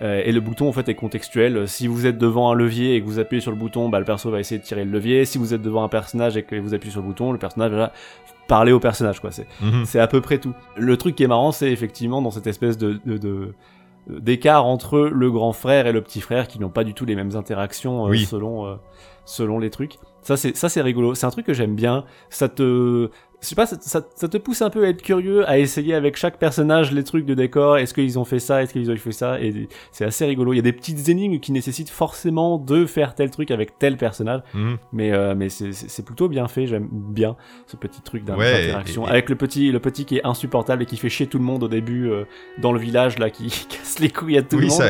[0.01, 1.67] Euh, et le bouton en fait est contextuel.
[1.67, 4.05] Si vous êtes devant un levier et que vous appuyez sur le bouton, bah, le
[4.05, 5.25] perso va essayer de tirer le levier.
[5.25, 7.71] Si vous êtes devant un personnage et que vous appuyez sur le bouton, le personnage
[7.71, 7.91] va
[8.48, 9.19] parler au personnage.
[9.19, 9.31] quoi.
[9.31, 9.86] C'est mhm.
[9.95, 10.53] à peu près tout.
[10.75, 13.53] Le truc qui est marrant, c'est effectivement dans cette espèce de, de,
[14.07, 17.15] d'écart entre le grand frère et le petit frère qui n'ont pas du tout les
[17.15, 18.75] mêmes interactions euh, selon euh,
[19.25, 20.00] selon les trucs.
[20.21, 21.15] Ça c'est ça c'est rigolo.
[21.15, 22.05] C'est un truc que j'aime bien.
[22.29, 23.10] Ça te
[23.41, 26.15] je sais pas, ça, ça, te pousse un peu à être curieux, à essayer avec
[26.15, 27.79] chaque personnage les trucs de décor.
[27.79, 28.61] Est-ce qu'ils ont fait ça?
[28.61, 29.42] Est-ce qu'ils ont fait ça?
[29.42, 30.53] Et c'est assez rigolo.
[30.53, 33.98] Il y a des petites énigmes qui nécessitent forcément de faire tel truc avec tel
[33.98, 34.42] personnage.
[34.53, 34.77] Mhm.
[34.94, 36.68] Mais, euh, mais c'est plutôt bien fait.
[36.68, 39.05] J'aime bien ce petit truc d'interaction.
[39.05, 41.63] Avec le petit, le petit qui est insupportable et qui fait chier tout le monde
[41.63, 42.25] au début euh,
[42.59, 44.83] dans le village, là, qui casse les couilles à tout le monde.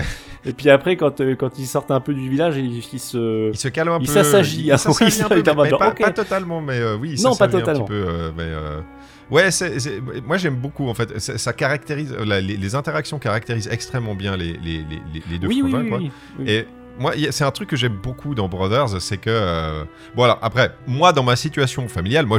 [0.45, 3.49] Et puis après, quand, euh, quand ils sortent un peu du village, il, se.
[3.51, 4.13] Il se calme un il peu.
[4.13, 5.21] S'assagit, il s'assagit.
[5.21, 5.43] un peu.
[5.43, 7.83] pas, totalement, mais oui, il non, pas totalement.
[7.83, 8.05] un petit peu.
[8.07, 8.81] Euh,
[9.29, 9.77] ouais, c'est,
[10.25, 11.19] moi j'aime beaucoup en fait.
[11.19, 14.85] Ça, caractérise les, interactions caractérisent extrêmement bien les, les,
[15.29, 16.11] les deux oui, oui,
[16.47, 16.65] Et
[16.99, 20.37] moi, c'est un truc que j'aime beaucoup dans Brothers, c'est que euh, voilà.
[20.41, 22.37] Après, moi dans ma situation familiale, moi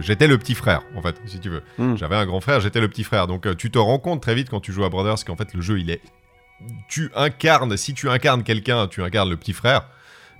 [0.00, 1.62] j'étais le petit frère en fait, si tu veux.
[1.78, 1.96] Hmm.
[1.96, 3.26] J'avais un grand frère, j'étais le petit frère.
[3.26, 5.52] Donc euh, tu te rends compte très vite quand tu joues à Brothers qu'en fait
[5.54, 6.00] le jeu il est
[6.88, 9.88] tu incarnes, si tu incarnes quelqu'un, tu incarnes le petit frère.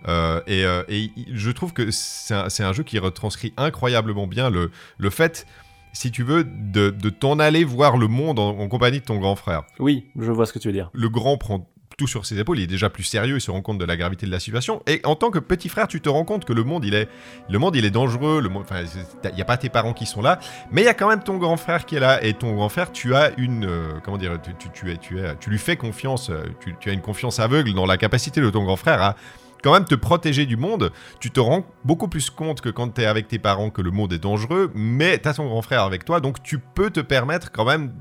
[0.07, 5.11] Euh, euh, et, je trouve que c'est un, jeu qui retranscrit incroyablement bien le, le
[5.11, 5.47] fait,
[5.93, 9.63] si tu veux, de, t'en aller voir le monde en, compagnie de ton grand frère.
[9.79, 10.91] Oui, je vois ce que tu veux dire.
[10.93, 13.63] Le grand prend tout sur ses épaules, il est déjà plus sérieux, il se rend
[13.63, 14.83] compte de la gravité de la situation.
[14.87, 17.09] Et en tant que petit frère, tu te rends compte que le monde, il est,
[17.49, 18.41] le monde, il est dangereux.
[18.41, 18.85] Le enfin,
[19.25, 20.39] il n'y a pas tes parents qui sont là,
[20.71, 22.23] mais il y a quand même ton grand frère qui est là.
[22.25, 25.37] Et ton grand frère, tu as une, euh, comment dire, tu, tu, es, tu, es,
[25.37, 26.31] tu lui fais confiance,
[26.61, 29.17] tu, tu as une confiance aveugle dans la capacité de ton grand frère à
[29.65, 30.93] quand même te protéger du monde.
[31.21, 33.91] Tu te rends beaucoup plus compte que quand tu es avec tes parents que le
[33.91, 37.01] monde est dangereux, mais tu as ton grand frère avec toi, donc tu peux te
[37.01, 37.93] permettre quand même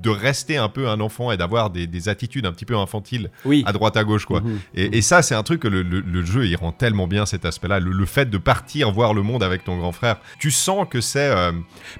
[0.00, 3.30] de rester un peu un enfant et d'avoir des, attitudes un petit peu infantiles
[3.64, 4.40] à droite à gauche quoi.
[4.40, 4.58] Mhm.
[4.74, 8.06] Et, ça c'est un truc que le, jeu il rend tellement bien cet aspect-là, le,
[8.06, 11.52] fait de partir voir le monde avec ton grand frère, tu sens que c'est euh,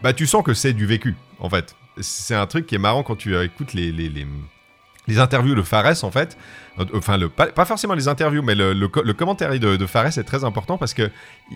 [0.02, 1.76] bah tu sens que c'est du vécu en fait.
[2.00, 4.26] C'est un truc qui est marrant quand tu écoutes les, les, les
[5.18, 6.37] interviews de Fares en fait
[6.94, 10.79] Enfin, le, pas, forcément les interviews, mais le, commentaire de, de, Fares est très important
[10.79, 11.11] parce que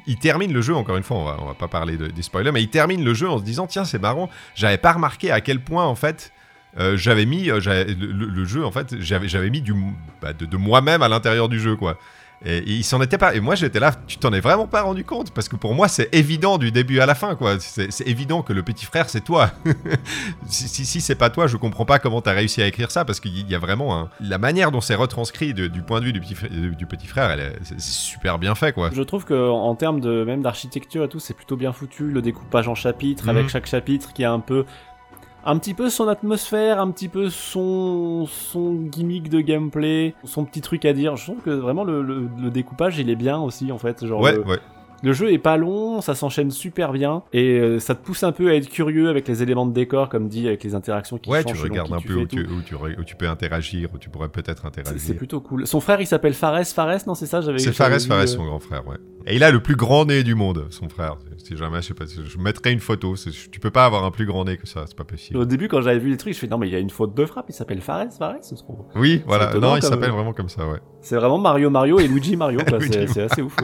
[0.06, 2.62] il termine le jeu, encore une fois, on va, va pas parler des spoilers, mais
[2.62, 5.60] il termine le jeu en se disant Tiens, c'est marrant, j'avais pas remarqué à quel
[5.60, 6.32] point, en fait,
[6.78, 9.74] euh, j'avais mis euh, le, jeu, en fait, j'avais mis du,
[10.20, 11.98] bah, de, moi-même à l'intérieur du jeu, quoi.
[12.46, 13.34] Et il s'en était pas.
[13.34, 15.30] Et moi, j'étais là, tu t'en es vraiment pas rendu compte?
[15.32, 17.58] Parce que pour moi, c'est évident du début à la fin, quoi.
[17.58, 19.50] C'est évident que le petit frère, c'est toi.
[20.46, 23.04] si si, si c'est pas toi, je comprends pas comment t'as réussi à écrire ça,
[23.04, 26.06] parce qu'il y a vraiment un- la manière dont c'est retranscrit de- du point de
[26.06, 28.90] vue du petit, frère- du du petit frère, c'est super bien fait, quoi.
[28.92, 32.10] Je trouve que en termes de même d'architecture et tout, c'est plutôt bien foutu.
[32.10, 34.64] Le découpage en chapitres, avec chaque chapitre qui a un peu,
[35.46, 40.60] un petit peu son atmosphère, un petit peu son son gimmick de gameplay, son petit
[40.60, 41.16] truc à dire.
[41.16, 44.06] Je trouve que vraiment le, le- le découpage il est bien aussi en fait.
[44.06, 44.58] Genre Ouais, le, ouais.
[45.04, 48.32] Le jeu est pas long, ça s'enchaîne super bien et euh, ça te pousse un
[48.32, 51.30] peu à être curieux avec les éléments de décor comme dit, avec les interactions qui
[51.30, 51.52] Ouais, changent.
[51.52, 53.98] tu selon regardes un tu peu où tu, où, tu, où tu peux interagir, où
[53.98, 54.98] tu pourrais peut-être interagir.
[54.98, 55.66] C'est plutôt cool.
[55.66, 57.58] Son frère il s'appelle Fares, Fares non c'est ça j'avais.
[57.58, 58.96] C'est Fares, Fares, euh, son grand frère, ouais.
[59.26, 61.16] Et il a le plus grand nez du monde, son frère.
[61.38, 63.14] Si jamais, je sais pas, je mettrai une photo.
[63.50, 65.38] Tu peux pas avoir un plus grand nez que ça, c'est pas possible.
[65.38, 66.90] Au début, quand j'avais vu les trucs, je fais non, mais il y a une
[66.90, 68.84] faute de frappe, il s'appelle Fares, Fares, se trouve.
[68.96, 69.54] Oui, voilà.
[69.54, 70.78] Non, il s'appelle vraiment comme ça, ouais.
[71.00, 73.56] C'est vraiment Mario Mario et Luigi Mario, c'est assez ouf.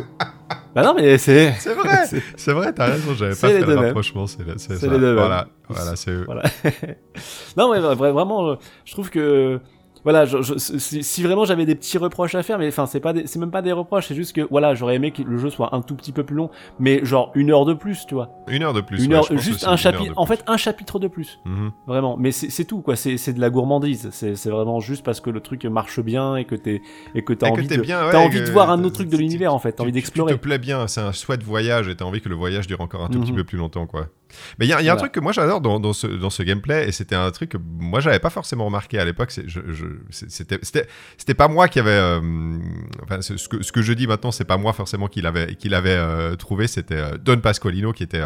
[0.75, 1.53] Bah non, mais c'est.
[1.59, 4.27] C'est vrai, c'est- vrai, t'as raison, j'avais pas fait le rapprochement.
[4.27, 4.87] C'est ça.
[4.87, 6.25] les deux Voilà, voilà, c'est eux.
[6.27, 6.43] Voilà.
[7.57, 9.61] non, mais vra- vraiment, je trouve que.
[10.05, 13.01] Voilà, je- je- si, si vraiment j'avais des petits reproches à faire, mais enfin c'est
[13.01, 15.51] pas, c'est même pas des reproches, c'est juste que voilà, j'aurais aimé que le jeu
[15.51, 18.31] soit un tout petit peu plus long, mais genre une heure de plus, tu vois.
[18.49, 19.05] Une heure de plus.
[19.05, 21.39] une heure, juste un chapitre, de en fait un chapitre de plus.
[21.45, 21.71] Mhm.
[21.87, 25.41] Vraiment, mais c'est tout quoi, c'est de la gourmandise, c'est vraiment juste parce que le
[25.41, 26.81] truc marche bien et que t'es
[27.15, 28.95] et que t'as que envie de bien, ouais, t'as envie que- de voir un autre
[28.97, 30.33] truc de l'univers en fait, t'as envie d'explorer.
[30.33, 32.81] Tu te plais bien, c'est un chouette voyage et t'as envie que le voyage dure
[32.81, 33.37] encore un tout petit Mhm.
[33.39, 34.07] peu plus longtemps, quoi.
[34.59, 36.07] Mais il y a, il y a un truc que moi j'adore dans, dans ce,
[36.07, 39.31] dans ce gameplay et c'était un truc que moi j'avais pas forcément remarqué à l'époque.
[40.11, 41.91] C'était pas moi qui avait.
[41.91, 42.21] euh,
[43.03, 45.91] enfin, ce que, ce que je dis maintenant, c'est pas moi forcément qui l'avait avait
[45.91, 46.67] euh, trouvé.
[46.67, 48.23] C'était euh, Don Pasqualino qui était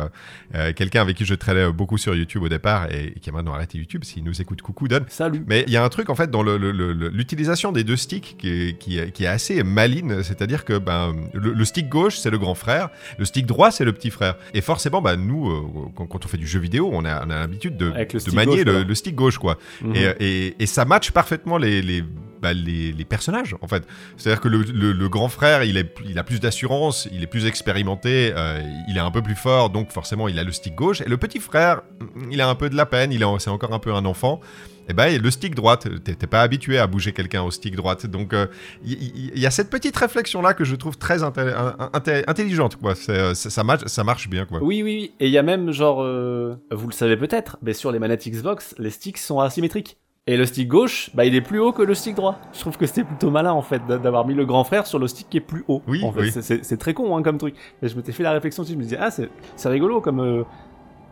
[0.77, 3.79] quelqu'un avec qui je traînais beaucoup sur YouTube au départ et, qui a maintenant arrêté
[3.79, 4.05] YouTube.
[4.05, 5.01] S'il nous écoute, coucou Don.
[5.09, 5.45] Salut.
[5.47, 7.85] Mais il y a un truc en fait dans le- le- le- le- l'utilisation des
[7.85, 11.65] deux sticks qui est, qui est- qui est assez maligne, c'est-à-dire que ben, le, le
[11.65, 12.89] stick gauche c'est le grand frère,
[13.19, 14.37] le stick droit c'est le petit frère.
[14.55, 17.41] Et forcément, ben, nous, quand, quand on fait du jeu vidéo, on a, on a
[17.41, 17.91] l'habitude de,
[18.35, 19.59] manier gauche, le, stick gauche, quoi.
[19.83, 19.95] Mhm.
[19.97, 20.15] Et,
[20.47, 22.03] et- et ça match parfaitement les, les,
[22.43, 23.85] bah, les, les personnages, en fait.
[24.17, 27.27] C'est-à-dire que le, le- le grand frère, il, est, il a plus d'assurance, il est
[27.27, 30.75] plus expérimenté, euh, il est un peu plus fort, donc forcément, il a le stick
[30.75, 31.01] gauche.
[31.01, 31.83] Et le petit frère,
[32.31, 34.41] il a un peu de la peine, il c'est encore un peu un enfant.
[34.89, 38.07] Et ben, le stick droite, t'es pas habitué à bouger quelqu'un au stick droite.
[38.07, 38.47] Donc, euh,
[38.85, 42.95] il il y, a cette petite réflexion-là que je trouve très intelligente, quoi.
[43.09, 44.59] Euh, ça, ça, match- ça marche bien, quoi.
[44.63, 45.13] Oui, oui, oui.
[45.21, 48.27] Et il y a même, genre, euh, vous le savez peut-être, mais sur les manettes
[48.29, 49.97] Xbox, les sticks sont asymétriques.
[50.27, 52.39] Et le stick gauche, bah, il est plus haut que le stick droit.
[52.55, 54.99] Je trouve que c'était plutôt malin, en fait, d'a- d'avoir mis le grand frère sur
[54.99, 55.83] le stick qui est plus haut.
[55.87, 56.21] Oui, en fait.
[56.21, 56.33] oui.
[56.63, 57.55] C'est- très con, hein, comme truc.
[57.83, 60.21] Et je m'étais fait la réflexion dessus, je me disais, ah, c'est c'est rigolo, comme,
[60.21, 60.43] euh,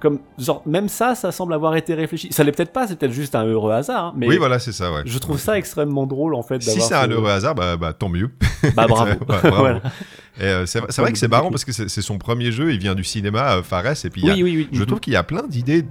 [0.03, 2.33] comme, genre, même ça, ça semble avoir été réfléchi.
[2.33, 4.73] Ça l'est peut-être pas, c'est peut-être juste un heureux hasard, hein, mais oui, voilà, c'est
[4.73, 5.03] ça, ouais.
[5.07, 8.09] je trouve ça extrêmement drôle, en fait, Si c'est un heureux hasard, bah, bah, tant
[8.09, 8.31] mieux.
[8.77, 9.13] Bah, bravo.
[9.43, 9.81] Voilà.
[10.41, 13.05] Euh, c'est vrai que c'est marrant parce que c'est son premier jeu, il vient du
[13.05, 14.69] cinéma, euh, Fares, et puis a- Oui, oui, oui.
[14.73, 15.85] je trouve qu'il y a plein d'idées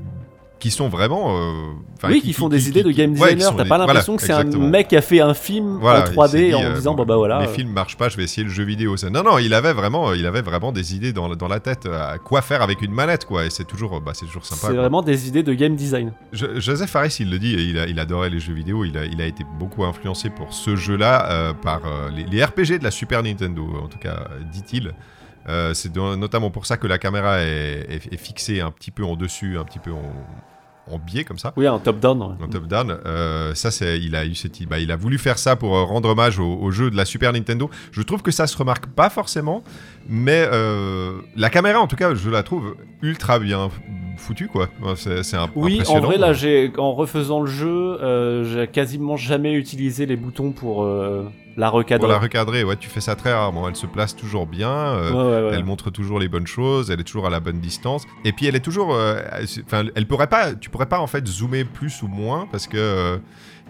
[0.61, 1.37] qui sont vraiment.
[1.37, 1.73] euh,
[2.05, 3.55] oui, qui, font des idées de game ouais, designer.
[3.57, 5.99] T'as des- pas voilà, l'impression que c'est un mec qui a fait un film Voilà,
[5.99, 7.39] en il s'est 3D dit, en euh, disant bon, bon bah voilà.
[7.39, 8.95] Mes euh, films marchent pas, je vais essayer le jeu vidéo.
[9.11, 12.13] Non, non, il avait vraiment, il avait vraiment des idées dans, dans la tête euh,
[12.13, 13.45] à quoi faire avec une manette, quoi.
[13.45, 14.67] Et c'est toujours, bah, c'est toujours sympa.
[14.67, 16.13] C'est vraiment des idées de game design.
[16.31, 18.85] Jo- Joseph Fares, il le dit, il, a- il adorait les jeux vidéo.
[18.85, 22.43] Il a, il a été beaucoup influencé pour ce jeu-là euh, par euh, les, les
[22.43, 24.93] RPG de la Super Nintendo, en tout cas, euh, dit-il.
[25.49, 29.03] Euh, c'est notamment pour ça que la caméra est, est- est fixée un petit peu
[29.03, 30.13] en dessus, un petit peu en,
[30.91, 31.53] en biais comme ça.
[31.57, 32.21] Oui, un top-down.
[32.21, 32.43] ouais.
[32.43, 35.55] En top-down, Euh, ça c'est, il a eu cette, bah, il a voulu faire ça
[35.55, 37.69] pour euh, rendre hommage au, au jeu de la Super Nintendo.
[37.91, 39.63] Je trouve que ça se remarque pas forcément,
[40.07, 43.69] mais euh, la caméra en tout cas, je la trouve ultra bien
[44.17, 44.69] foutue quoi.
[44.95, 49.17] C'est, c'est un- Oui, en vrai, là, j'ai en refaisant le jeu, euh, j'ai quasiment
[49.17, 51.25] jamais utilisé les boutons pour euh,
[51.57, 52.07] la Pour recadrer.
[52.09, 53.67] la recadrer, ouais, tu fais ça très rarement.
[53.67, 54.69] Elle se place toujours bien.
[54.69, 55.55] euh, Ouais, ouais, ouais.
[55.57, 58.05] Elle montre toujours les bonnes choses, elle est toujours à la bonne distance.
[58.25, 59.19] Et puis elle est toujours, euh,
[59.65, 62.77] enfin, elle pourrait pas, tu pourrais pas en fait zoomer plus ou moins parce que
[62.77, 63.17] euh,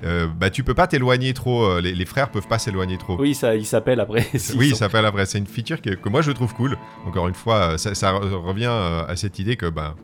[0.03, 1.79] euh, bah tu peux pas t'éloigner trop.
[1.79, 3.19] Les, les frères peuvent pas s'éloigner trop.
[3.19, 4.27] Oui, ça, il s'appelle après.
[4.55, 5.25] Oui, sont- ça s'appelle après.
[5.25, 6.77] C'est une feature que, que moi je trouve cool.
[7.05, 8.71] Encore une fois, ça, ça re- revient
[9.07, 9.95] à cette idée que ben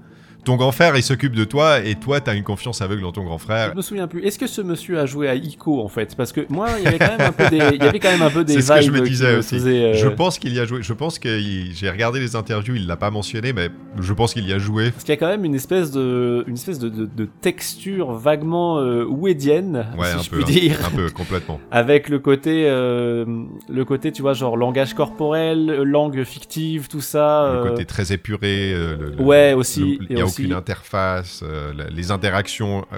[0.43, 3.23] ton grand frère il s'occupe de toi et toi t'as une confiance aveugle dans ton
[3.23, 3.71] grand frère.
[3.71, 4.23] Je me souviens plus.
[4.23, 6.15] Est-ce que ce monsieur a joué à Ico en fait?
[6.15, 8.11] Parce que moi, il y avait quand même un peu des, il y avait quand
[8.11, 9.55] même un peu des C'est ce que je me disais aussi.
[9.57, 10.79] euh, Je pense qu'il y a joué.
[10.81, 13.69] Je pense que il- j'ai regardé les interviews, il l'a pas mentionné, mais
[13.99, 14.91] je pense qu'il y a joué.
[14.91, 18.11] Parce qu'il y a quand même une espèce de, une espèce de, de, de texture
[18.13, 21.59] vaguement euh, ouédienne, Ouais, si un je peu, puis dire, un peu complètement.
[21.71, 23.25] avec le côté, euh,
[23.69, 27.49] le côté, tu vois, genre langage corporel, langue fictive, tout ça.
[27.51, 28.71] Le euh, côté très épuré.
[28.73, 31.41] euh, le- Ouais, aussi, le- Il et n'y a aussi- aucune interface.
[31.43, 32.97] euh, la- les interactions euh,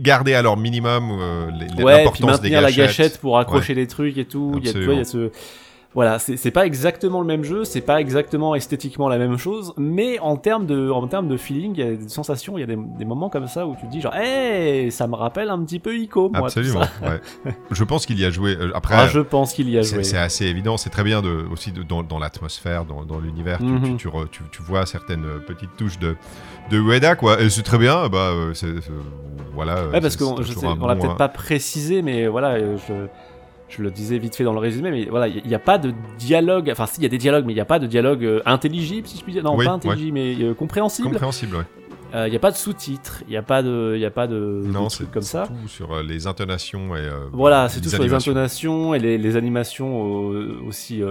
[0.00, 1.10] gardées à leur minimum.
[1.20, 4.52] euh, les- puis l'importance des la gâchette pour accrocher les trucs et tout.
[4.58, 5.30] Il y a, tu vois, il y a Absolument.
[5.34, 5.38] ce
[5.98, 10.20] Voilà, c'est pas exactement le même jeu, c'est pas exactement esthétiquement la même chose, mais
[10.20, 12.68] en termes de, en termes de feeling, il y a des sensations, il y a
[12.68, 15.58] des, des moments comme ça où tu te dis genre, hey, ça me rappelle un
[15.64, 16.46] petit peu Ico, moi.
[16.46, 16.82] Absolument.
[17.02, 17.52] ouais.
[17.72, 18.56] Je pense qu'il y a joué.
[18.60, 20.04] euh, Après, Ah, je pense qu'il y a c'est joué.
[20.04, 20.76] c'est assez évident.
[20.76, 23.58] C'est très bien de, aussi de- dans, dans l'atmosphère, dans, dans l'univers.
[23.58, 23.82] tu- Mhm.
[23.84, 26.14] Tu, tu, re- tu- tu vois certaines euh, petites touches de,
[26.70, 27.40] de Ueda, quoi.
[27.42, 28.08] Et c'est très bien.
[28.08, 28.52] Bah, euh,
[29.52, 29.88] voilà.
[29.88, 32.92] Ouais, parce qu'on l'a bon, peut-être euh, pas précisé, mais voilà, euh, je,
[33.68, 35.92] je le disais vite fait dans le résumé, mais voilà, il n'y a, pas de
[36.18, 38.24] dialogue, enfin si, il y a des dialogues, mais il n'y a pas de dialogue
[38.24, 39.42] euh, intelligible, si je puis dire.
[39.44, 41.08] Non, Oui, pas intelligible, mais euh, compréhensible.
[41.08, 41.64] compréhensible, ouais.
[42.14, 44.26] Euh, Il n'y a pas de sous-titres, il n'y a pas de, y a pas
[44.26, 45.46] de, de Non, c'est trucs comme ça.
[45.46, 47.00] tout sur euh, les intonations et.
[47.00, 51.02] euh, Voilà, c'est tout sur les intonations et les, les animations euh, aussi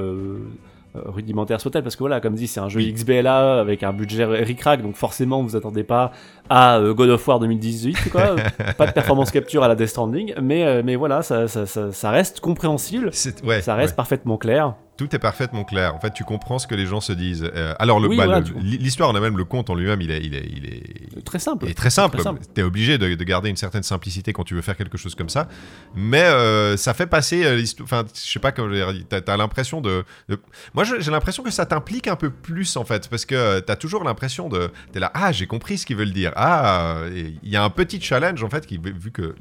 [0.97, 2.81] euh, rudimentaires soient-elles, parce que voilà, comme dit, c'est un jeu.
[2.81, 6.11] XBLA avec un budget ric-rac, donc forcément vous attendez pas
[6.49, 8.35] à euh, God of War 2018, quoi.
[8.77, 11.91] pas de performance capture à la Death Stranding, mais, euh, mais voilà, ça, ça, ça,
[11.91, 13.11] ça reste compréhensible,
[13.43, 13.95] ouais, ça reste ouais.
[13.95, 14.75] parfaitement clair.
[14.97, 15.93] Tout est parfaitement clair.
[15.95, 17.49] En fait, tu comprends ce que les gens se disent.
[17.55, 20.09] Euh, alors, Oui, bah, voilà, tu- l'histoire, on a même le conte en lui-même, il
[20.11, 21.65] est, il est, il est, Très simple.
[21.65, 22.19] il est très simple.
[22.21, 22.41] Simple.
[22.53, 25.29] T'es obligé de, de garder une certaine simplicité quand tu veux faire quelque chose comme
[25.29, 25.47] ça.
[25.95, 27.85] Mais euh, ça fait passer euh, l'histoire.
[27.85, 28.51] Enfin, je sais pas.
[28.51, 30.39] T'as as, l'impression de, de-
[30.73, 33.75] Moi, j'ai l'impression que ça t'implique un peu plus en fait, parce que euh, t'as
[33.75, 34.69] toujours l'impression de.
[34.91, 36.31] T'es là, ah, j'ai compris ce qu'ils veulent dire.
[36.35, 39.35] Ah, il y a un petit challenge en fait qui, vu que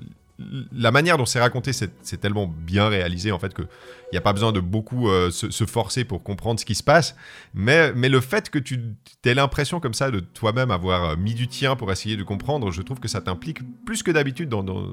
[0.72, 4.20] la manière dont c'est raconté, c'est tellement bien réalisé en fait que il n'y a
[4.20, 7.16] pas besoin de beaucoup euh, se, se forcer pour comprendre ce qui se passe.
[7.54, 8.80] Mais, mais le fait que tu
[9.24, 12.70] aies l'impression comme ça de toi-même avoir euh, mis du tien pour essayer de comprendre,
[12.70, 14.86] je trouve que ça t'implique plus que d'habitude dans, dans-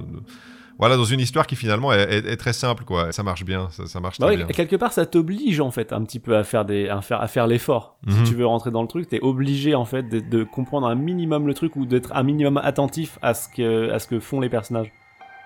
[0.80, 2.84] voilà, dans une histoire qui finalement est, est- est très simple.
[2.84, 3.12] Quoi.
[3.12, 4.54] Ça marche bien, ça, ça marche Bah très ouais, bien.
[4.56, 7.28] quelque part, ça t'oblige en fait un petit peu à faire des, à faire, à
[7.28, 8.00] faire l'effort.
[8.08, 8.26] Mhm.
[8.26, 10.96] Si tu veux rentrer dans le truc, t'es obligé en fait de, de comprendre un
[10.96, 14.40] minimum le truc ou d'être un minimum attentif à ce que, à ce que font
[14.40, 14.92] les personnages.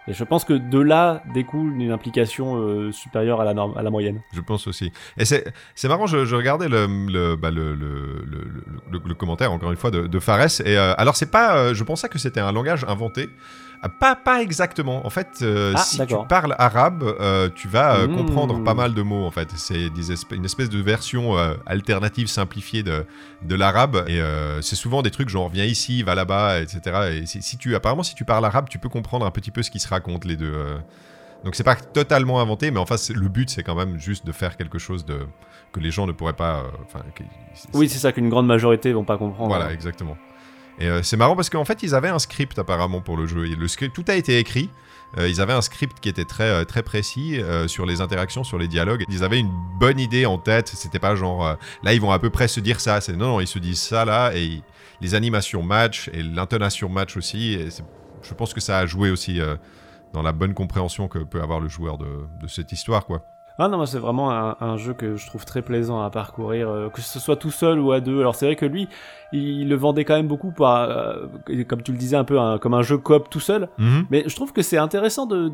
[0.07, 3.81] Et je pense que de là découle une implication euh, supérieure à la norme, à
[3.81, 4.21] la moyenne.
[4.33, 4.91] Je pense aussi.
[5.17, 10.61] Et c'est marrant, je, regardais bah, le commentaire, encore une fois, de, de Fares.
[10.65, 11.57] Et euh, alors, c'est pas.
[11.57, 13.29] euh, je pensais que c'était un langage inventé.
[13.81, 15.05] Ah, Pas, pas exactement.
[15.05, 18.15] En fait, euh, Ah, si tu parles arabe, euh, tu vas euh, Mmh.
[18.15, 19.25] comprendre pas mal de mots.
[19.25, 19.87] En fait, c'est
[20.31, 21.35] une espèce de version
[21.65, 23.05] alternative simplifiée de,
[23.43, 24.03] de l'arabe.
[24.07, 24.19] Et
[24.61, 26.81] c'est souvent des trucs genre viens ici, va là-bas, etc.
[27.21, 29.61] Et si, si tu, apparemment, si tu parles arabe, tu peux comprendre un petit peu
[29.63, 30.53] ce qui se raconte les deux.
[31.43, 34.57] Donc c'est pas totalement inventé, mais enfin le but c'est quand même juste de faire
[34.57, 35.19] quelque chose de
[35.71, 36.63] que les gens ne pourraient pas.
[36.95, 37.23] euh, que-
[37.75, 39.49] Oui, c'est ça qu'une grande majorité vont pas comprendre.
[39.55, 40.17] voilà, exactement.
[40.79, 43.43] Et euh, c'est marrant parce qu'en fait, ils avaient un script apparemment pour le jeu.
[43.43, 44.69] Le script, tout a été écrit.
[45.17, 48.57] Euh, ils avaient un script qui était très euh, très précis sur les interactions, sur
[48.57, 49.03] les dialogues.
[49.09, 50.67] Ils avaient une bonne idée en tête.
[50.67, 53.01] C'était pas genre là ils vont à peu près se dire ça.
[53.01, 54.61] C'est non non ils se disent ça là et
[54.99, 57.53] les animations match et l'intonation match aussi.
[57.53, 57.69] Et
[58.21, 59.39] je pense que ça a joué aussi
[60.13, 63.23] dans la bonne compréhension que peut avoir le joueur de, de cette histoire quoi.
[63.59, 66.69] Ah non, moi c'est vraiment un, un jeu que je trouve très plaisant à parcourir,
[66.69, 68.19] euh, que ce soit tout seul ou à deux.
[68.19, 68.87] Alors c'est vrai que lui,
[69.33, 71.25] il le vendait quand même beaucoup pour, euh,
[71.67, 73.69] comme tu le disais un peu, un- comme un jeu coop tout seul.
[73.79, 74.05] Mhm.
[74.11, 75.51] Mais je trouve que c'est intéressant de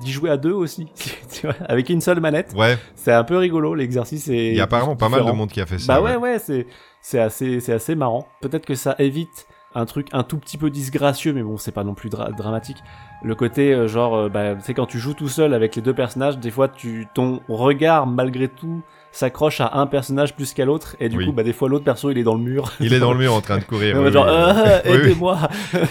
[0.00, 0.88] d'y jouer à deux aussi,
[1.68, 2.52] avec une seule manette.
[2.56, 4.26] Ouais, C'est un peu rigolo l'exercice.
[4.28, 5.94] est il y a apparemment pas mal de monde qui a fait ça.
[5.94, 6.66] Bah ouais, ouais, c'est
[7.00, 8.26] c'est assez c'est assez marrant.
[8.40, 11.84] Peut-être que ça évite un truc un tout petit peu disgracieux, mais bon, c'est pas
[11.84, 12.82] non plus dra- dramatique.
[13.22, 15.94] Le côté euh, genre, euh, bah, sais, quand tu joues tout seul avec les deux
[15.94, 18.82] personnages, des fois, tu ton regard malgré tout
[19.12, 21.26] s'accroche à un personnage plus qu'à l'autre, et du Oui.
[21.26, 22.72] coup, bah des fois, l'autre perso il est dans le mur.
[22.80, 23.96] Il est dans le mur en train de courir.
[24.02, 24.32] Oui, genre, oui.
[24.32, 25.38] euh, aidez-moi.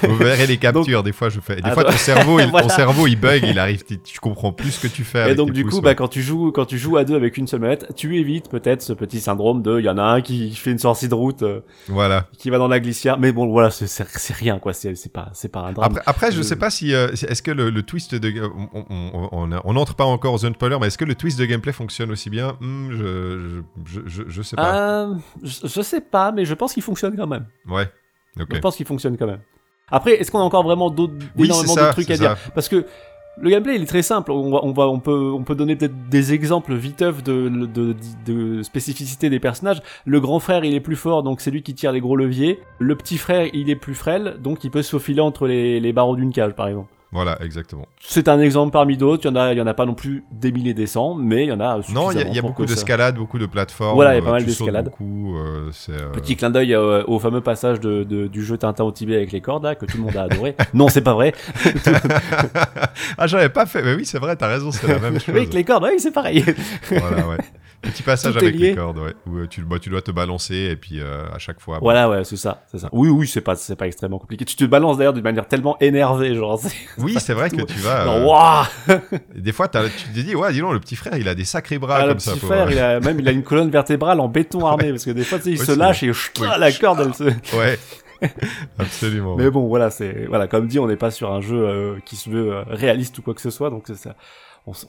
[0.03, 1.55] Vous verrez les captures, des fois je fais.
[1.57, 2.67] Des Ah, fois ton cerveau, il, Voilà.
[2.67, 5.19] ton cerveau il bug, il arrive, tu, comprends plus ce que tu fais.
[5.19, 5.81] Et avec donc du pouces, coup, ouais.
[5.83, 8.49] bah quand tu joues quand tu joues à deux avec une seule manette, tu évites
[8.49, 11.13] peut-être ce petit syndrome de, il y en a un qui fait une sortie de
[11.15, 12.25] route, euh, Voilà.
[12.37, 13.19] qui va dans la glissière.
[13.19, 14.73] Mais bon, voilà, c'est rien quoi.
[14.73, 15.91] C'est pas c'est pas un drame.
[15.91, 18.31] Après, après, je Euh, sais pas si euh, si- est-ce que le, le twist de
[18.73, 21.37] on on- on on n'entre pas encore aux zone spoiler, mais est-ce que le twist
[21.39, 22.55] de gameplay fonctionne aussi bien?
[22.61, 23.10] Hmm, je,
[23.85, 25.03] je, je, je, sais pas.
[25.03, 27.45] Euh, je, je sais pas, mais je pense qu'il fonctionne quand même.
[27.67, 27.89] Ouais.
[28.39, 28.47] Ok.
[28.53, 29.41] Je pense qu'il fonctionne quand même.
[29.89, 32.37] Après, est-ce qu'on a encore vraiment d'autres, Oui, énormément de trucs à dire?
[32.55, 32.85] Parce que
[33.37, 34.31] le gameplay, il est très simple.
[34.31, 37.65] On, va, on, va, on, peut, on peut donner peut-être des exemples viteufs de, de,
[37.65, 37.95] de,
[38.25, 39.81] de spécificité des personnages.
[40.05, 42.59] Le grand frère, il est plus fort, donc c'est lui qui tire les gros leviers.
[42.79, 45.93] Le petit frère, il est plus frêle, donc il peut se faufiler entre les, les
[45.93, 46.89] barreaux d'une cage, par exemple.
[47.13, 47.85] Voilà, exactement.
[47.99, 49.23] C'est un exemple parmi d'autres.
[49.25, 51.13] Il y en a, il y en a pas non plus des milliers des cents,
[51.13, 53.37] mais il y en a Non, il y a, y beaucoup que ça- d'escalade, beaucoup
[53.37, 53.95] de plateformes.
[53.95, 54.91] Voilà, il y a euh, pas mal d'escalade.
[55.01, 58.91] euh, euh, Petit clin d'œil euh, au fameux passage de, de- du jeu Tintin au
[58.93, 60.55] Tibet avec les cordes, là, que tout le monde a adoré.
[60.73, 61.33] non, c'est pas vrai.
[63.17, 63.81] ah, j'avais pas fait.
[63.83, 65.33] Mais oui, c'est vrai, t'as raison, c'est la même chose.
[65.33, 66.43] Oui, avec les cordes, oui, c'est pareil.
[66.89, 67.37] voilà, ouais.
[67.81, 69.13] Petit passage avec les cordes, ouais.
[69.25, 71.79] Où euh, tu, bah, tu dois te balancer et puis euh, à chaque fois.
[71.81, 72.89] Voilà, ouais, c'est ça, c'est ça.
[72.91, 74.45] Oui, oui, c'est pas, c'est pas extrêmement compliqué.
[74.45, 76.59] Tu te balances d'ailleurs d'une manière tellement énervée, genre.
[76.59, 78.05] c'est- Oui, c'est vrai que tu vas.
[78.05, 78.97] genre, euh,
[79.35, 81.45] Des fois, t'as- tu te dis, ouais, dis donc, le petit frère, il a des
[81.45, 82.35] sacrés bras Ah, le comme petit ça.
[82.35, 85.03] pour, frère, euh, il a même il a une colonne vertébrale en béton armé parce
[85.05, 86.47] que des fois tu sais, il se lâche et Oui.
[86.59, 87.23] la corde elle se.
[87.57, 87.79] Ouais.
[88.77, 89.35] Absolument.
[89.35, 92.15] Mais bon voilà c'est voilà comme dit on n'est pas sur un jeu euh, qui
[92.15, 94.15] se veut réaliste ou quoi que ce soit donc c'est ça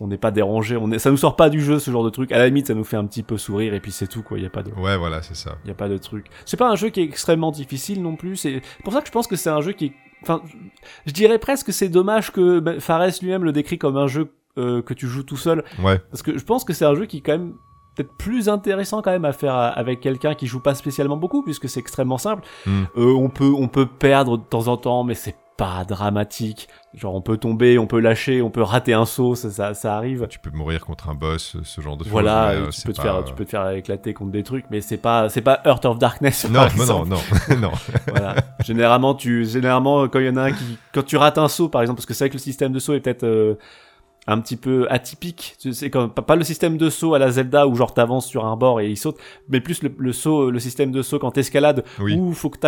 [0.01, 2.11] on n'est pas dérangé on est ça nous sort pas du jeu ce genre de
[2.11, 4.23] truc à la limite ça nous fait un petit peu sourire et puis c'est tout
[4.23, 5.57] quoi il y a pas de Ouais, voilà, c'est ça.
[5.65, 8.17] il y a pas de truc c'est pas un jeu qui est extrêmement difficile non
[8.17, 10.43] plus c'est pour ça que je pense que c'est un jeu qui est enfin
[11.07, 14.29] je- dirais presque que c'est dommage que bah, Fares lui-même le décrit comme un jeu
[14.59, 15.99] euh, que tu joues tout seul Ouais.
[16.11, 17.55] parce que je pense que c'est un jeu qui est quand même
[17.97, 21.69] peut-être plus intéressant quand même à faire avec quelqu'un qui joue pas spécialement beaucoup puisque
[21.69, 22.43] c'est extrêmement simple.
[22.67, 22.83] Mm.
[22.97, 26.69] Euh, on peut on peut perdre de temps en temps mais c'est pas dramatique.
[26.95, 29.97] Genre on peut tomber, on peut lâcher, on peut rater un saut, ça ça, ça
[29.97, 30.27] arrive.
[30.29, 32.11] Tu peux mourir contre un boss, ce genre de choses.
[32.13, 34.43] Voilà, mais, euh, tu peux te pas- faire tu peux te faire éclater contre des
[34.43, 37.17] trucs mais c'est pas c'est pas Heart of Darkness Non, par non, non,
[37.61, 37.73] non.
[38.09, 38.35] voilà.
[38.65, 41.69] Généralement, tu, généralement, quand il y en a un qui, quand tu rates un saut,
[41.69, 43.55] par exemple, parce que c'est vrai que le système de saut est peut-être euh,
[44.29, 45.57] un petit peu atypique.
[45.59, 48.57] Sais, comme, pas, le système de saut à la Zelda où genre t'avances sur un
[48.57, 49.17] bord et il saute,
[49.49, 52.15] mais plus le, le saut, le système de saut quand t'escalades Oui.
[52.15, 52.59] où faut que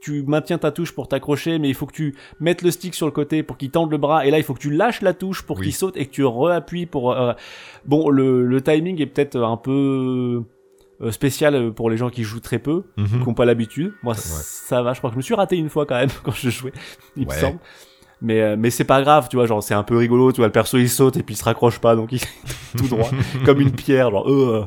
[0.00, 3.06] tu maintiens ta touche pour t'accrocher, mais il faut que tu mettes le stick sur
[3.06, 5.12] le côté pour qu'il tende le bras, et là il faut que tu lâches la
[5.12, 5.64] touche pour Oui.
[5.66, 7.12] qu'il saute et que tu réappuies pour.
[7.12, 7.34] euh,
[7.84, 10.42] Bon, le, le timing est peut-être un peu
[11.02, 13.06] euh, spécial pour les gens qui jouent très peu Mhm.
[13.06, 13.92] qui n'ont pas l'habitude.
[14.02, 14.20] Moi, Ouais.
[14.20, 14.92] ça va.
[14.94, 16.72] Je crois que je me suis raté une fois quand même quand je jouais,
[17.16, 17.34] il Ouais.
[17.34, 17.58] me semble.
[18.24, 20.46] Mais, euh, mais c'est pas grave, tu vois, genre c'est un peu rigolo, tu vois,
[20.46, 22.20] le perso il saute et puis il se raccroche pas, donc il
[22.78, 23.10] tout droit,
[23.44, 24.66] comme une pierre, genre euh.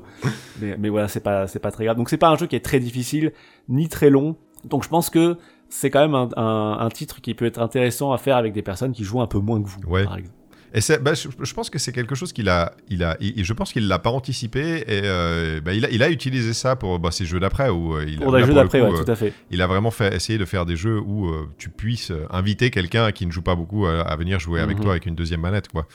[0.62, 1.96] Mais, mais voilà, c'est pas, c'est pas très grave.
[1.96, 3.32] Donc c'est pas un jeu qui est très difficile,
[3.70, 4.36] ni très long.
[4.66, 5.38] Donc je pense que
[5.70, 8.62] c'est quand même un, un, un titre qui peut être intéressant à faire avec des
[8.62, 10.04] personnes qui jouent un peu moins que vous, Ouais.
[10.04, 10.36] par exemple.
[10.78, 13.54] Et bah, je, je pense que c'est quelque chose qu'il a, il a, il- je
[13.54, 17.00] pense qu'il l'a pas anticipé et euh, bah, il, a, il a utilisé ça pour
[17.00, 19.10] bah, ces jeux d'après où euh, il, Pour là, les jeux d'après, ouais, euh, tout
[19.10, 19.32] à fait.
[19.52, 23.12] il a vraiment fait essayer de faire des jeux où euh, tu puisses inviter quelqu'un
[23.14, 24.84] qui ne joue pas beaucoup à, à venir jouer avec Mhm.
[24.84, 25.88] toi avec une deuxième manette, quoi.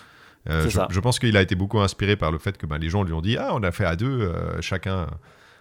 [0.49, 3.12] Euh, je, pense qu'il a été beaucoup inspiré par le fait que les gens lui
[3.12, 5.07] ont dit ah on a fait à deux chacun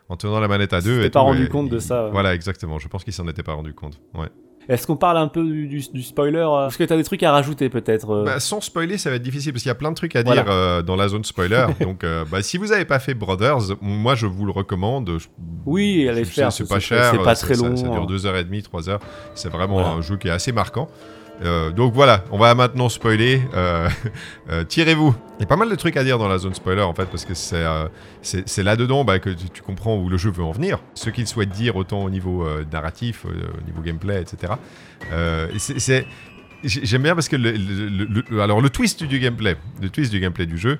[0.07, 0.95] en tenant la manette à deux.
[0.95, 2.07] s'était et pas rendu et compte de il- ça.
[2.13, 2.79] Voilà exactement.
[2.79, 3.99] Je pense qu'il s'en était pas rendu compte.
[4.13, 4.29] Ouais.
[4.69, 7.23] Est-ce qu'on parle un peu du, du, du spoiler euh, Est-ce que t'as des trucs
[7.23, 9.75] à rajouter peut-être euh Bah, sans spoiler, ça va être difficile parce qu'il y a
[9.75, 10.43] plein de trucs à Voilà.
[10.43, 11.65] dire euh, dans la zone spoiler.
[11.81, 15.09] Donc, euh, bah, si vous n'avez pas fait Brothers, moi je vous le recommande.
[15.17, 15.27] Je-
[15.65, 16.51] Oui, allez je faire.
[16.53, 17.09] C'est pas cher.
[17.11, 17.75] C'est pas ça- très ça- long.
[17.75, 17.91] Ça, hein.
[17.91, 18.99] dure 2h30, 3h.
[19.33, 19.89] C'est vraiment Voilà.
[19.89, 20.87] un jeu qui est assez marquant.
[21.41, 23.41] Euh, donc voilà, on va maintenant spoiler.
[23.53, 23.89] Euh,
[24.49, 25.15] euh, Tirez-vous.
[25.37, 27.05] Il y a pas mal de trucs à dire dans la zone spoiler en fait,
[27.05, 31.09] parce que c'est là-dedans bah, que tu, comprends où le jeu veut en venir, ce
[31.09, 34.53] qu'il souhaite dire autant au niveau narratif, au niveau gameplay, etc.
[35.13, 36.05] Et c'est- c'est
[36.61, 40.45] j'ai- J'aime bien parce que le, alors le twist du gameplay, le twist du gameplay
[40.45, 40.77] du jeu,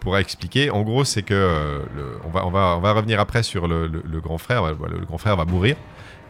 [0.00, 0.70] pourra expliquer.
[0.70, 1.80] En gros, c'est que
[2.24, 3.88] on va on va on va revenir après sur le,
[4.20, 4.64] grand frère.
[4.66, 5.76] Le grand frère va mourir.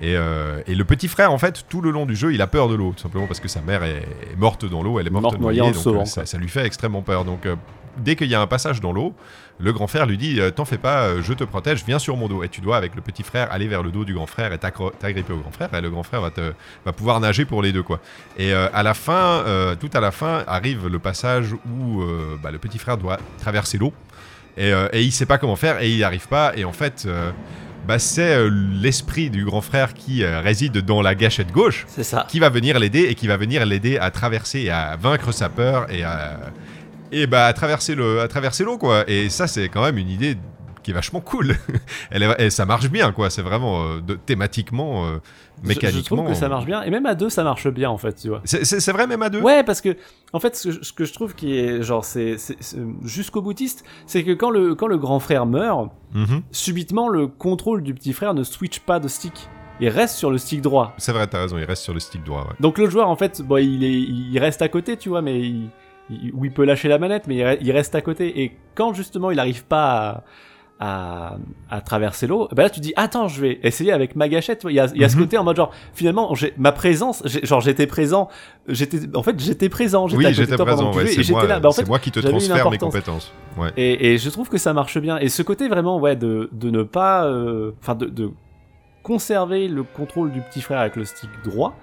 [0.00, 2.46] Et, euh, et le petit frère, en fait, tout le long du jeu, il a
[2.46, 5.06] peur de l'eau, tout simplement parce que sa mère est, est morte dans l'eau, elle
[5.06, 7.24] est morte, Morte noyée donc sauvant, euh, ça, ça lui fait extrêmement peur.
[7.24, 7.56] Donc euh,
[7.96, 9.14] dès qu'il y a un passage dans l'eau,
[9.58, 12.42] le grand frère lui dit T'en fais pas, je te protège, viens sur mon dos.
[12.42, 14.58] Et tu dois, avec le petit frère, aller vers le dos du grand frère et
[14.58, 15.72] t'agripper au grand frère.
[15.72, 16.52] Et le grand frère va, te,
[16.84, 18.00] va pouvoir nager pour les deux, quoi.
[18.36, 22.36] Et euh, à la fin, euh, tout à la fin, arrive le passage où euh,
[22.42, 23.94] bah, le petit frère doit traverser l'eau.
[24.58, 26.56] Et, et il sait pas comment faire et il n'y arrive pas.
[26.56, 27.06] Et en fait,
[27.86, 32.02] bah, c'est euh, l'esprit du grand frère qui euh, réside dans la gâchette gauche C'est
[32.04, 32.26] ça.
[32.28, 35.48] qui va venir l'aider et qui va venir l'aider à traverser et à vaincre sa
[35.48, 36.38] peur et à,
[37.12, 40.10] et bah, à traverser le à traverser l'eau quoi et ça c'est quand même une
[40.10, 40.36] idée
[40.86, 41.56] qui est vachement cool
[42.12, 45.18] Elle est- et ça marche bien quoi c'est vraiment euh, de- thématiquement euh,
[45.64, 46.82] mécaniquement Je, trouve que ça marche bien.
[46.84, 48.40] Et même à deux, ça marche bien, en fait, tu vois.
[48.44, 49.96] c'est vrai même à deux Ouais, parce que,
[50.34, 52.36] en fait, ce que, je- ce que je trouve qui est, genre, c'est,
[53.02, 56.42] jusqu'au boutiste, c'est que quand le, quand le grand frère meurt, Mhm.
[56.52, 59.48] subitement, le contrôle du petit frère ne switch pas de stick.
[59.80, 60.94] Il reste sur le stick droit.
[60.98, 62.54] c'est vrai t'as raison il reste sur le stick droit ouais.
[62.60, 65.40] Donc le joueur, en fait, bon, il, est, il reste à côté, tu vois, mais
[65.40, 65.70] il,
[66.10, 68.42] il- où il peut lâcher la manette, mais il reste à côté.
[68.42, 70.24] Et quand justement il n'arrive pas à,
[70.78, 71.36] à,
[71.70, 74.66] à traverser l'eau, bah là tu dis attends, je vais essayer avec ma gâchette.
[74.68, 75.22] Il y a, il y a ce Mhm.
[75.22, 78.28] côté en mode genre finalement ma présence, j'ai- genre j'étais présent,
[78.68, 81.60] j'étais en fait j'étais présent, j'étais oui j'étais présent ouais, c'est moi, là.
[81.64, 83.70] En c'est fait, moi qui te transfère mes compétences ouais.
[83.78, 85.16] et, et je trouve que ça marche bien.
[85.18, 87.24] Et ce côté vraiment, ouais, de, de ne pas.
[87.24, 88.30] euh, Enfin, de, de
[89.02, 91.74] conserver le contrôle du petit frère avec le stick droit,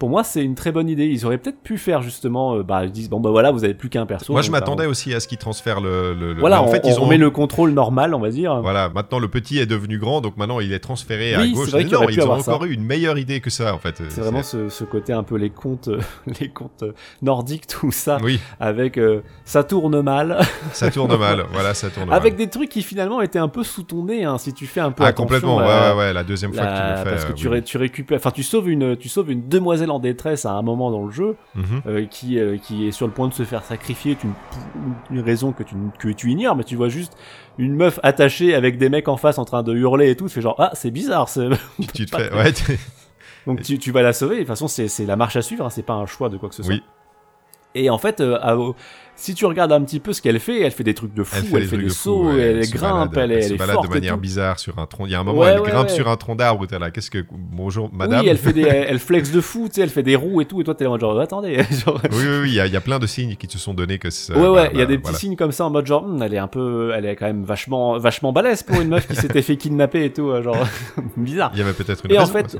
[0.00, 1.06] pour moi, c'est une très bonne idée.
[1.06, 3.74] Ils auraient peut-être pu faire justement, euh, bah, ils disent bon bah voilà, vous avez
[3.74, 4.32] plus qu'un perso.
[4.32, 6.14] Moi, je bah, m'attendais aussi à ce qu'ils transfèrent le.
[6.14, 7.06] le- le- Voilà, mais en fait, ils on ont.
[7.06, 8.60] met le contrôle normal, on va dire.
[8.62, 11.66] Voilà, maintenant le petit est devenu grand, donc maintenant il est transféré à gauche.
[11.66, 12.50] c'est vrai qu'il aurait non, pu ils ont avoir ça.
[12.54, 14.02] encore eu une meilleure idée que ça, en fait.
[14.08, 16.00] C'est vraiment ce, ce côté un peu les contes, euh,
[16.40, 20.38] les contes euh, nordiques, tout ça, Oui, avec euh, ça tourne mal,
[20.72, 21.44] ça tourne mal.
[21.52, 22.38] Voilà, ça tourne avec mal.
[22.38, 24.92] des trucs qui finalement étaient un peu sous ton nez, hein, si tu fais un
[24.92, 27.10] peu Ah, complètement, ouais, ouais, ouais, la deuxième fois que tu le fais.
[27.10, 30.46] parce que tu, tu récupères, enfin tu sauves une, tu sauves une demoiselle en détresse
[30.46, 31.82] à un moment dans le jeu, Mhm.
[31.86, 34.26] euh, qui, euh, qui est sur le point de se faire sacrifier, tu,
[35.10, 37.16] une raison que tu, que tu ignores, mais tu vois juste
[37.58, 40.34] une meuf attachée avec des mecs en face en train de hurler et tout, tu
[40.34, 41.48] fais genre ah c'est bizarre, c'est...
[41.94, 42.32] Tu te fais.
[42.34, 42.52] Ouais,
[43.46, 44.36] donc tu, tu vas la sauver.
[44.36, 46.36] De toute façon c'est c'est la marche à suivre, hein, c'est pas un choix de
[46.36, 46.74] quoi que ce soit.
[46.74, 46.82] Oui.
[47.74, 48.56] Et en fait, euh, à-
[49.20, 51.36] si tu regardes un petit peu ce qu'elle fait, elle fait des trucs de fou,
[51.36, 53.46] elle fait, des trucs des de sauts, ouais, elle, se grimpe, balade, elle, est- se
[53.48, 55.06] elle est balade forte de manière bizarre sur un tronc.
[55.06, 55.94] Il y a un moment, Ouais, elle ouais, grimpe ouais.
[55.94, 56.66] sur un tronc d'arbre.
[56.66, 57.24] T'es là, qu'est-ce que.
[57.30, 58.22] Bonjour, madame.
[58.22, 60.46] Oui, elle fait des, elle flex de fou, tu sais, elle fait des roues et
[60.46, 62.60] tout, et toi t'es là en mode genre attendez, genre, Oui, oui, oui, il y,
[62.60, 64.34] a- il y a plein de signes qui te sont donnés que c'est.
[64.34, 65.18] ouais, ouais, bah, il y a bah, des petits voilà.
[65.18, 67.44] signes comme ça en mode genre, hmm, elle est un peu, elle est quand même
[67.44, 70.56] vachement, vachement balèze pour une meuf qui s'était fait kidnapper et tout, euh, genre,
[71.16, 71.50] bizarre.
[71.54, 72.56] Il y avait peut-être une Et en fait.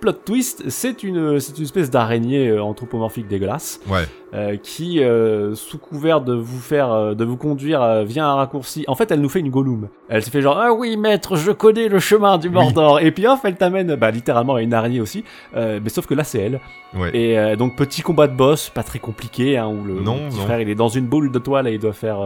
[0.00, 5.54] Plot twist, c'est une, c'est une espèce d'araignée euh, anthropomorphique dégueulasse, Ouais, euh, qui, euh,
[5.54, 8.84] sous couvert de vous faire, de vous conduire, via un raccourci.
[8.88, 9.88] En fait, elle nous fait une Gollum.
[10.08, 13.00] Elle se fait genre, ah oui, maître, je connais le chemin du Mordor.
[13.00, 15.24] Et puis, hop, elle t'amène, bah, littéralement à une araignée aussi.
[15.56, 16.60] Euh, mais sauf que là, c'est elle.
[16.94, 17.10] ouais.
[17.16, 20.42] Et donc petit combat de boss, pas très compliqué, hein, où le Non, petit non.
[20.44, 22.18] frère il est dans une boule de toile et il doit faire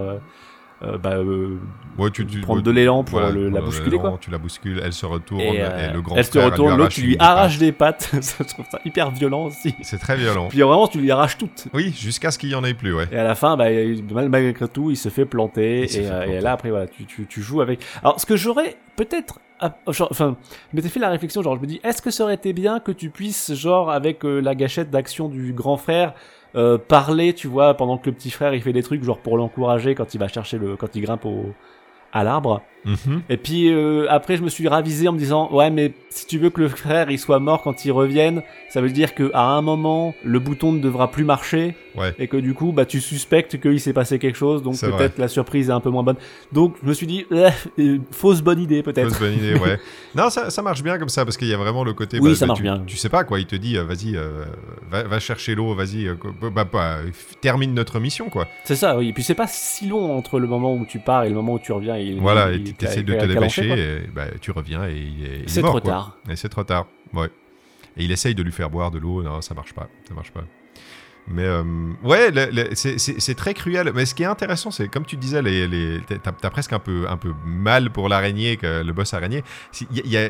[0.82, 1.58] euh, bah, euh,
[1.98, 4.16] Ouais, tu, tu- prendre de l'élan pour voilà, le- la bousculer, quoi.
[4.20, 6.90] Tu la bouscules, elle se retourne et, et, euh, le grand elle se retourne, l'autre
[6.92, 9.74] tu lui arraches des pattes, je trouve ça hyper violent aussi.
[9.82, 10.48] C'est très violent.
[10.48, 11.68] Puis vraiment tu lui arraches toutes.
[11.74, 13.06] Oui, jusqu'à ce qu'il y en ait plus, ouais.
[13.12, 13.66] Et à la fin, bah,
[14.14, 15.88] malgré tout, il se fait planter.
[15.88, 16.36] Se et, fait euh, planter.
[16.36, 17.80] et là, après, voilà, tu, tu, tu joues avec.
[18.02, 19.40] Alors, ce que j'aurais peut-être.
[19.60, 20.36] ah, genre, Enfin,
[20.72, 22.80] je m'étais fait la réflexion, genre, je me dis, est-ce que ça aurait été bien
[22.80, 26.14] que tu puisses, genre, avec euh, la gâchette d'action du grand frère,
[26.56, 29.36] euh, parler, tu vois, pendant que le petit frère il fait des trucs, genre, pour
[29.36, 30.76] l'encourager quand il va chercher le.
[30.76, 31.46] quand il grimpe au.
[32.12, 32.62] À l'arbre.
[32.84, 33.22] Mhm.
[33.28, 36.38] Et puis euh, après, je me suis ravisé en me disant ouais, mais si tu
[36.38, 39.42] veux que le frère il soit mort quand il revienne, ça veut dire que à
[39.42, 42.14] un moment le bouton ne devra plus marcher Ouais.
[42.20, 45.26] et que du coup bah tu suspectes qu'il s'est passé quelque chose, donc peut-être la
[45.26, 46.16] surprise est un peu moins bonne.
[46.52, 47.50] Donc je me suis dit euh,
[47.80, 49.08] euh, fausse bonne idée peut-être.
[49.08, 49.78] Fausse bonne idée, ouais.
[50.14, 52.20] non, ça, ça marche bien comme ça parce qu'il y a vraiment le côté.
[52.20, 52.82] Oui, bah, ça bah, marche tu, bien.
[52.86, 54.16] Tu sais pas quoi, il te dit, vas-y,
[54.88, 56.98] va, va chercher l'eau, vas-y, quoi, bah, bah,
[57.40, 58.46] termine notre mission, quoi.
[58.64, 59.08] C'est ça, oui.
[59.08, 61.54] Et puis c'est pas si long entre le moment où tu pars et le moment
[61.54, 61.96] où tu reviens.
[62.00, 65.48] Il, Voilà, il- et tu essaies de te dépêcher, bah, tu reviens et il est,
[65.48, 65.80] C'est trop quoi.
[65.80, 66.18] tard.
[66.30, 67.28] Et c'est trop tard, ouais.
[67.96, 70.30] Et il essaye de lui faire boire de l'eau, non, ça marche pas, ça marche
[70.30, 70.44] pas.
[71.28, 71.62] Mais euh,
[72.02, 72.32] ouais,
[72.74, 73.92] c'est- très cruel.
[73.94, 77.06] Mais ce qui est intéressant, c'est comme tu disais, les, les, t'as presque un peu,
[77.08, 79.42] un peu mal pour l'araignée, le boss araignée.
[79.92, 80.28] Il y a,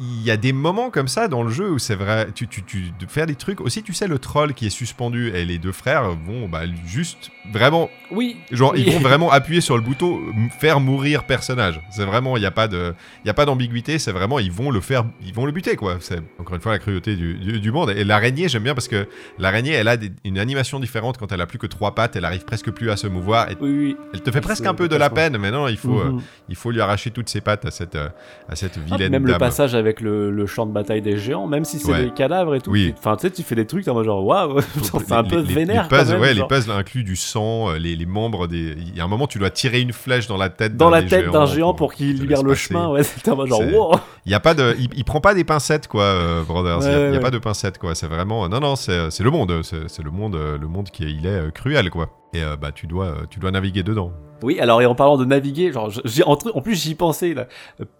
[0.00, 2.62] il y a des moments comme ça dans le jeu où c'est vrai, tu, tu,
[2.62, 3.60] tu de faire des trucs.
[3.60, 7.30] Aussi, tu sais, le troll qui est suspendu et les deux frères vont bah, juste
[7.52, 8.36] vraiment Oui.
[8.50, 8.84] Genre, oui.
[8.86, 10.20] ils vont vraiment appuyer sur le bouton,
[10.58, 11.80] faire mourir personnage.
[11.90, 13.98] C'est vraiment, il n'y a pas de, il y a pas d'ambiguïté.
[13.98, 15.96] C'est vraiment, ils vont le faire, ils vont le buter, quoi.
[16.00, 17.90] C'est encore une fois la cruauté du, du, du monde.
[17.90, 19.08] Et l'araignée, j'aime bien parce que
[19.38, 22.16] l'araignée, elle a des- une animation différente quand elle a plus que trois pattes.
[22.16, 23.50] Elle arrive presque plus à se mouvoir.
[23.50, 23.96] Et Oui, oui.
[24.14, 26.10] elle te fait Elle presque un peu de la peine, mais non, il faut, euh,
[26.12, 26.22] Mhm.
[26.48, 28.08] il faut lui arracher toutes ses pattes à cette, euh,
[28.48, 29.38] à cette Ah, vilaine même le dame.
[29.40, 32.04] passage avec le, le champ de bataille des géants, même si c'est Ouais.
[32.04, 32.70] des cadavres et tout.
[32.70, 32.94] Oui.
[32.98, 35.28] Enfin, tu sais, tu fais des trucs, t'es en mode genre, waouh, c'est un Les-
[35.28, 35.84] peu les- vénère.
[35.84, 36.48] Les puzzles, quand même, ouais, les genre.
[36.48, 38.74] puzzles incluent du sang, euh, les, les membres des.
[38.78, 40.76] Il y a un moment, tu dois tirer une flèche dans la tête.
[40.76, 42.68] Dans la tête d'un géant géants pour qu'il libère le passer.
[42.68, 43.94] chemin, ouais, c'était genre, wow.
[44.26, 46.80] Il y a pas de, il, il prend pas des pincettes quoi, euh, Brothers.
[46.82, 47.94] Il y a- Ouais, pas de pincettes quoi.
[47.94, 51.04] C'est vraiment, non non, c'est le monde, c'est c'est le monde, euh, le monde qui
[51.04, 52.08] est, il est euh, cruel quoi.
[52.34, 54.12] Et euh, bah tu dois, euh, tu dois naviguer dedans.
[54.42, 57.46] Oui, alors et en parlant de naviguer, genre, j'ai en plus j'y pensais, la,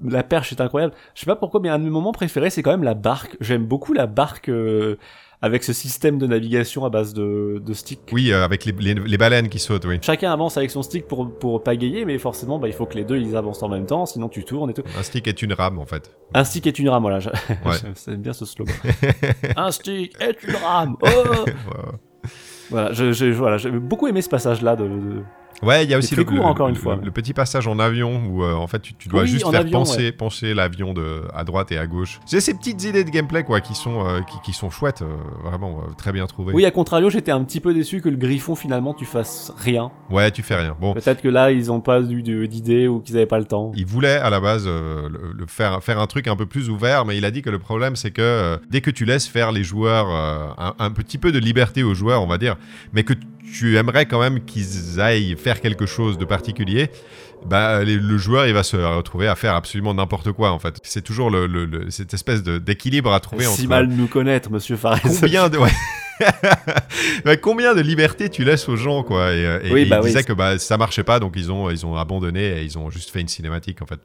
[0.04, 0.92] la perche est incroyable.
[1.14, 3.36] Je sais pas pourquoi, mais un de mes moments préférés, c'est quand même la barque.
[3.40, 4.96] J'aime beaucoup la barque euh,
[5.42, 8.00] avec ce système de navigation à base de, de stick.
[8.12, 9.98] Oui, euh, avec les, les, les baleines qui sautent, oui.
[10.02, 13.04] Chacun avance avec son stick pour, pour pagayer, mais forcément, bah, il faut que les
[13.04, 14.82] deux ils avancent en même temps, sinon tu tournes et tout.
[14.96, 16.14] Un stick est une rame en fait.
[16.34, 17.18] Un stick est une rame, voilà.
[17.18, 17.76] je- Ouais.
[18.06, 18.76] J'aime bien ce slogan.
[19.56, 20.96] Un stick est une rame.
[21.02, 21.06] Oh
[21.46, 21.92] Ouais,
[22.70, 25.22] voilà, je- voilà, j'ai beaucoup aimé ce passage-là de-
[25.62, 26.98] Ouais, il y a aussi le, court, le- encore une le- fois.
[27.02, 29.60] le petit passage en avion où euh, en fait tu, tu dois Oui, juste faire
[29.60, 30.12] avion, penser, ouais.
[30.12, 32.20] pencher l'avion de à droite et à gauche.
[32.26, 35.06] C'est ces petites idées de gameplay quoi qui sont, euh, qui, qui sont chouettes, euh,
[35.48, 36.52] vraiment euh, très bien trouvées.
[36.54, 39.90] Oui, à contrario, j'étais un petit peu déçu que le griffon finalement tu fasses rien.
[40.10, 40.76] Ouais, tu fais rien.
[40.80, 43.44] Bon, Peut-être que là, ils ont pas eu de- d'idée ou qu'ils avaient pas le
[43.46, 43.72] temps.
[43.74, 47.04] Il voulait à la base euh, le, faire, faire un truc un peu plus ouvert,
[47.04, 49.50] mais il a dit que le problème c'est que euh, dès que tu laisses faire
[49.52, 52.56] les joueurs euh, un, un petit peu de liberté aux joueurs, on va dire,
[52.92, 53.14] mais que
[53.52, 56.90] tu aimerais quand même qu'ils aillent faire quelque chose de particulier,
[57.46, 60.78] bah, le joueur il va se retrouver à faire absolument n'importe quoi en fait.
[60.82, 63.44] C'est toujours le, cette espèce d'équilibre à trouver.
[63.44, 65.00] Si mal nous connaître, Monsieur Fares.
[65.02, 65.58] Combien de
[67.42, 70.32] combien de liberté tu laisses aux gens quoi Et, et, oui, bah ils disaient que
[70.32, 73.20] bah, ça marchait pas donc ils ont ils ont abandonné et ils ont juste fait
[73.20, 74.00] une cinématique en fait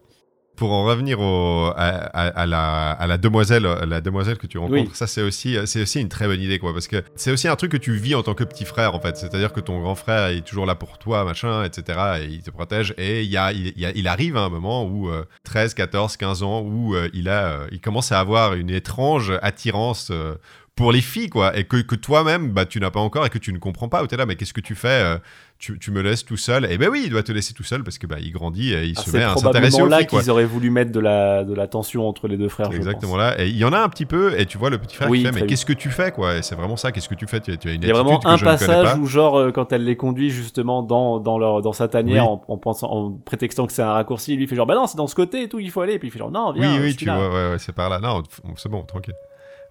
[0.56, 5.08] pour en revenir au, à, la, à, la, demoiselle, la demoiselle que tu rencontres, ça
[5.08, 7.72] c'est aussi, c'est aussi une très bonne idée, quoi, parce que c'est aussi un truc
[7.72, 9.18] que tu vis en tant que petit frère, en fait.
[9.18, 12.52] C'est-à-dire que ton grand frère est toujours là pour toi, machin, etc., et il te
[12.52, 12.94] protège.
[12.98, 15.10] Et il, y a, il, il arrive à un moment où
[15.44, 19.32] 13, 14, 15 ans, où euh, il a, euh, il commence à avoir une étrange
[19.42, 20.36] attirance euh,
[20.76, 23.38] pour les filles, quoi, et que, que toi-même, bah, tu n'as pas encore et que
[23.38, 24.04] tu ne comprends pas.
[24.04, 25.18] Où tu es là, mais qu'est-ce que tu fais euh,
[25.60, 26.66] tu, tu, me laisses tout seul?
[26.72, 28.86] Et ben oui, il doit te laisser tout seul parce que bah, il grandit et
[28.86, 31.54] il ah, se met à s'intéresser aux là qu'ils auraient voulu mettre de la, de
[31.54, 32.72] la tension entre les deux frères.
[32.74, 33.40] Exactement là.
[33.40, 35.24] Et il y en a un petit peu, et tu vois le petit frère qui
[35.24, 36.42] fait, mais qu'est-ce que tu fais, quoi?
[36.42, 37.40] C'est vraiment ça, qu'est-ce que tu fais?
[37.40, 39.96] Tu, as une Il y a vraiment un passage où, genre, euh, quand elle les
[39.96, 43.94] conduit justement dans, dans, leur, dans sa tanière en, pensant, en prétextant que c'est un
[43.94, 45.94] raccourci, lui fait genre, bah non, c'est dans ce côté et tout, il faut aller.
[45.94, 46.78] Et puis il fait genre, non, viens.
[46.78, 48.00] Oui, oui, tu vois, ouais, ouais, c'est par là.
[48.00, 48.24] Non,
[48.56, 49.14] c'est bon, tranquille.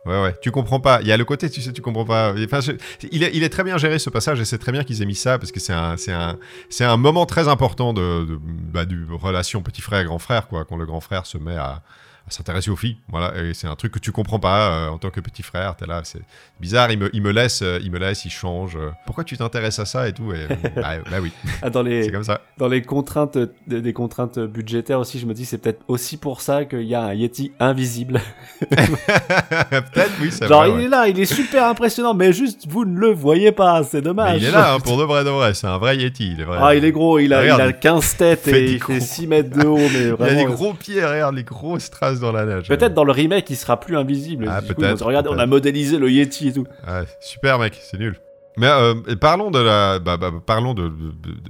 [0.04, 1.00] Ouais, ouais, tu comprends pas.
[1.00, 2.34] Il y a le côté, tu sais, tu comprends pas.
[2.44, 2.58] Enfin,
[3.12, 5.38] il, est, très bien géré ce passage et c'est très bien qu'ils aient mis ça
[5.38, 6.38] parce que c'est un, c'est un,
[6.70, 10.64] c'est un moment très important de, de bah, du relation petit frère grand frère quoi.
[10.64, 11.82] Quand le grand frère se met à
[12.32, 12.96] s'intéresser aux filles.
[13.08, 15.76] Voilà, et c'est un truc que tu comprends pas euh, en tant que petit frère.
[15.76, 16.22] T'es là, c'est
[16.60, 16.90] bizarre.
[16.90, 18.78] Il me, il me laisse, euh, il me laisse, il change.
[19.06, 21.32] Pourquoi tu t'intéresses à ça et tout et, bah, bah, oui.
[21.62, 22.40] Ah, dans les, c'est comme ça.
[22.58, 26.64] Dans les contraintes, des, contraintes budgétaires aussi, je me dis c'est peut-être aussi pour ça
[26.64, 28.20] qu'il y a un Yeti invisible.
[28.70, 30.32] peut-être oui.
[30.32, 33.52] Ça Genre il est là, il est super impressionnant, mais juste vous ne le voyez
[33.52, 34.42] pas, c'est dommage.
[34.42, 35.54] il est là hein, pour de vrai de vrai.
[35.54, 36.32] C'est un vrai Yeti.
[36.32, 36.58] Il est vrai.
[36.60, 39.50] Ah il est gros, il a, il a 15 têtes et il fait 6 mètres
[39.50, 40.32] de haut, mais vraiment.
[40.32, 42.68] Il a des gros pieds, regarde les gros strass dans la neige.
[42.68, 44.46] Peut-être dans le remake, il sera plus invisible.
[44.48, 45.04] Ah, peut-être.
[45.04, 46.66] Regarde, on a modélisé le Yeti et tout.
[47.20, 48.16] super, mec, c'est nul.
[48.58, 50.92] Mais euh, parlons de la, bah, bah, parlons de,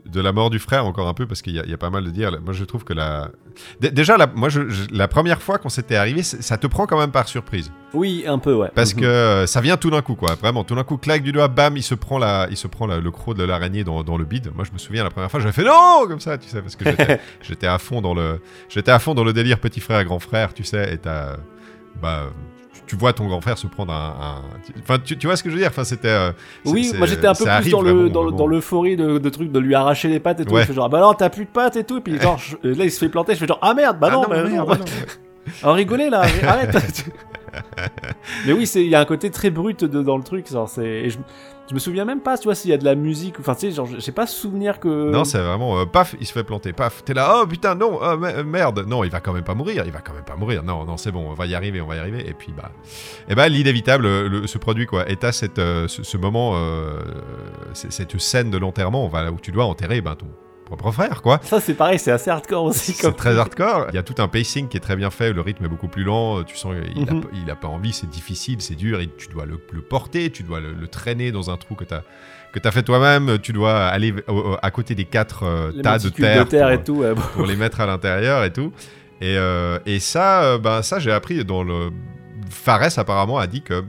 [0.06, 2.04] de, la mort du frère encore un peu parce qu'il y, y, a pas mal
[2.04, 2.30] de dire.
[2.44, 3.30] Moi, je trouve que la,
[3.80, 4.60] déjà, la, moi, je,
[4.92, 7.72] la première fois qu'on s'était arrivé, ça te prend quand même par surprise.
[7.92, 8.70] Oui, un peu, ouais.
[8.74, 9.00] Parce mhm.
[9.00, 10.36] que euh, ça vient tout d'un coup, quoi.
[10.36, 12.86] Vraiment, tout d'un coup, claque du doigt, bam, il se prend la, il se prend
[12.86, 14.52] le croc de l'araignée dans, dans, le bide.
[14.54, 16.76] Moi, je me souviens la première fois, j'avais fait non comme ça, tu sais, parce
[16.76, 16.84] que
[17.42, 20.54] j'étais à fond dans le, j'étais à fond dans le délire petit frère grand frère,
[20.54, 21.36] tu sais, et t'as,
[22.00, 22.30] bah
[22.86, 24.42] tu vois ton grand frère se prendre un.
[24.80, 25.70] Enfin, tu, vois ce que je veux dire?
[25.70, 26.08] Enfin, c'était.
[26.08, 26.32] Euh,
[26.64, 29.74] oui, moi j'étais un peu plus dans le dans, l'euphorie de, de trucs de lui
[29.74, 30.54] arracher les pattes et tout.
[30.54, 30.70] Ouais.
[30.72, 31.98] genre bah non, t'as plus de pattes et tout.
[31.98, 33.34] Et puis genre là il se fait planter.
[33.34, 34.84] Je fais genre ah merde, bah ah non, bah, merde, bah non.
[35.62, 37.06] Alors rigoler là, arrête.
[38.46, 40.50] mais oui, il y a un côté très brut de, dans le truc.
[40.50, 41.16] Genre, je,
[41.68, 43.40] je, me souviens même pas, tu vois, s'il y a de la musique.
[43.40, 45.10] Enfin, tu sais, genre, j'ai pas souvenir que.
[45.10, 47.04] Non, c'est vraiment euh, paf, il se fait planter, paf.
[47.04, 49.92] T'es là, oh putain, non, oh, merde, non, il va quand même pas mourir, il
[49.92, 50.62] va quand même pas mourir.
[50.62, 52.28] Non, non, c'est bon, on va y arriver, on va y arriver.
[52.28, 52.72] Et puis bah,
[53.28, 55.08] et bah, l'inévitable se produit quoi.
[55.10, 57.00] Et t'as euh, ce, moment, euh,
[57.72, 60.28] cette scène de l'enterrement, où tu dois enterrer ben, ton
[60.76, 61.40] propre frère, quoi.
[61.42, 62.92] Ça, c'est pareil, c'est assez hardcore aussi.
[62.92, 63.86] C'est très hardcore.
[63.90, 65.88] Il y a tout un pacing qui est très bien fait, le rythme est beaucoup
[65.88, 67.50] plus lent, tu sens qu'il n'a mhm.
[67.50, 70.86] a pas envie, c'est difficile, c'est dur, et tu dois le, porter, tu dois le,
[70.88, 72.02] traîner dans un trou que tu as
[72.52, 74.14] que as fait toi-même, tu dois aller
[74.60, 77.02] à côté des quatre euh, tas de terre, pour, et tout,
[77.32, 78.74] pour les mettre à l'intérieur et tout.
[79.22, 81.90] Et, euh, et ça, euh, ben, ça j'ai appris dans le...
[82.50, 83.84] Fares apparemment a dit que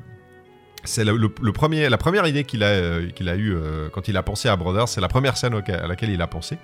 [0.85, 4.17] c'est le, premier, la première idée qu'il a, euh, qu'il a eue euh, quand il
[4.17, 6.57] a pensé à Brothers, c'est la première scène à laquelle il a pensé.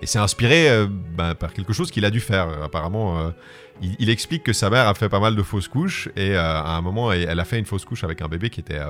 [0.00, 2.48] Et c'est inspiré euh, ben, par quelque chose qu'il a dû faire.
[2.62, 3.32] Apparemment,
[3.80, 6.80] il, explique que sa mère a fait pas mal de fausses couches et à un
[6.80, 8.80] moment, elle a fait une fausse couche avec un bébé qui était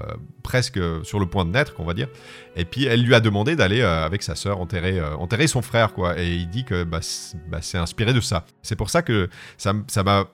[0.43, 2.09] presque sur le point de naître, qu'on va dire.
[2.57, 6.19] Et puis elle lui a demandé d'aller avec sa sœur enterrer, enterrer son frère, quoi.
[6.21, 7.01] Et il dit que bah,
[7.49, 8.45] bah, c'est inspiré de ça.
[8.63, 9.73] C'est pour ça que ça
[10.03, 10.27] m'a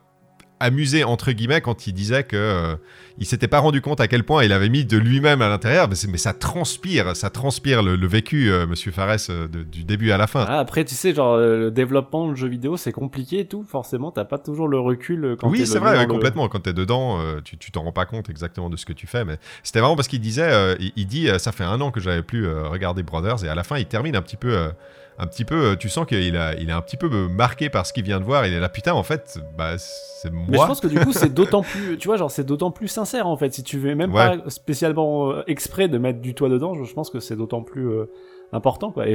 [0.60, 2.76] amusé entre guillemets quand il disait que euh,
[3.18, 5.88] il s'était pas rendu compte à quel point il avait mis de lui-même à l'intérieur
[5.88, 10.18] mais, mais, ça transpire ça transpire le, vécu euh, monsieur Fares euh, du début à
[10.18, 10.44] la fin.
[10.46, 13.64] Ah, après tu sais genre le développement de jeux vidéo c'est compliqué et tout.
[13.66, 16.48] Forcément t'as pas toujours le recul quand oui c'est vrai complètement.
[16.48, 19.38] Quand t'es dedans tu t'en rends pas compte exactement de ce que tu fais mais
[19.62, 23.02] c'était vraiment parce qu'il disait il, dit ça fait un an que j'avais plus regardé
[23.02, 24.70] Brothers et à la fin il termine un petit peu
[25.18, 27.92] un petit peu, tu sens qu'il a, il est un petit peu marqué par ce
[27.92, 28.46] qu'il vient de voir.
[28.46, 30.46] Il est là, putain, en fait, bah, c'est moi.
[30.48, 32.88] Mais je pense que du coup, c'est d'autant plus, tu vois, genre, c'est d'autant plus
[32.88, 33.52] sincère, en fait.
[33.52, 37.10] Si tu veux même pas spécialement euh, exprès de mettre du toit dedans, je, pense
[37.10, 38.06] que c'est d'autant plus euh,
[38.52, 39.08] important, quoi.
[39.08, 39.14] Et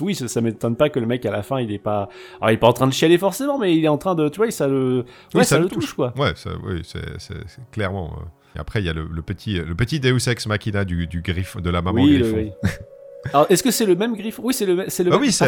[0.00, 2.08] oui, ça, ça m'étonne pas que le mec, à la fin, il est pas,
[2.40, 4.28] alors, il est pas en train de chialer forcément, mais il est en train de,
[4.28, 6.12] tu vois, ça le, ouais, ça, le touche, quoi.
[6.16, 8.12] Ouais, ça, oui, c'est clairement.
[8.18, 8.24] Euh.
[8.56, 11.56] Et après, il y a le, petit, le petit Deus Ex Machina du, du griffe,
[11.58, 12.52] de la maman oui, griffon.
[13.32, 14.42] Alors, est-ce que c'est le même griffon?
[14.44, 15.28] Oui, c'est le, c'est le ah même.
[15.28, 15.46] Oui, ah,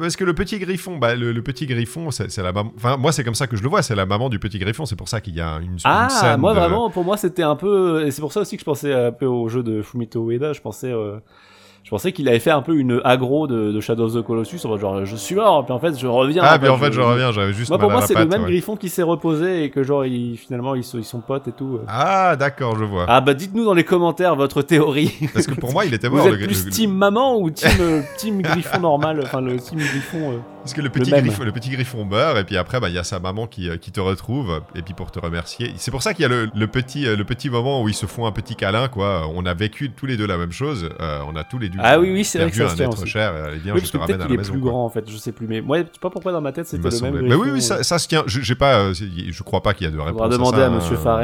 [0.00, 2.72] parce que le petit griffon, bah, le, petit griffon, c'est, la maman.
[2.76, 3.82] Enfin, moi, c'est comme ça que je le vois.
[3.82, 4.86] C'est la maman du petit griffon.
[4.86, 6.40] C'est pour ça qu'il y a une, ah, scène.
[6.40, 8.06] moi, vraiment, pour moi, c'était un peu.
[8.06, 10.52] Et c'est pour ça aussi que je pensais un peu au jeu de Fumito Ueda.
[10.52, 10.92] Je pensais.
[10.92, 11.18] Euh,
[11.84, 14.60] Je pensais qu'il avait fait un peu une aggro de, de Shadow of the Colossus,
[14.64, 16.42] en mode genre je suis mort, puis en fait je reviens.
[16.44, 18.48] Ah, mais en fait, je reviens, j'avais juste Moi, pour moi, c'est le même ouais.
[18.50, 21.52] griffon qui s'est reposé et que genre il, finalement ils sont, ils sont potes et
[21.52, 21.80] tout.
[21.88, 23.04] Ah, d'accord, je vois.
[23.08, 25.12] Ah bah dites-nous dans les commentaires votre théorie.
[25.34, 26.26] Parce que pour moi, il était Vous mort.
[26.28, 29.78] êtes le- plus le- team maman ou team, euh, team griffon normal Enfin le team
[29.78, 30.32] griffon.
[30.32, 30.38] euh.
[30.62, 31.22] Parce que le petit, même.
[31.26, 33.68] griffon, le petit griffon meurt, et puis après, bah, il y a sa maman qui,
[33.68, 35.72] euh, qui te retrouve, et puis pour te remercier.
[35.76, 37.94] C'est pour ça qu'il y a le, le petit, euh, le petit moment où ils
[37.94, 39.26] se font un petit câlin, quoi.
[39.34, 40.88] On a vécu tous les deux la même chose.
[41.00, 43.06] euh, on a tous les Ah oui, oui, c'est vrai que ça un se aussi.
[43.06, 43.36] cher.
[43.36, 44.52] et Allez, bien, Oui, je te ramène à la est maison.
[44.52, 44.70] plus quoi.
[44.70, 45.46] grand en fait, je sais plus.
[45.46, 47.28] Mais moi, je sais pas pourquoi dans ma tête Il c'était le même semblé.
[47.28, 48.22] Mais oui, oui, ça, ça se tient.
[48.26, 48.78] Je- J'ai pas.
[48.80, 50.20] euh, je crois pas qu'il y a de On réponse.
[50.20, 51.20] va demander ça, à Monsieur euh, Fares.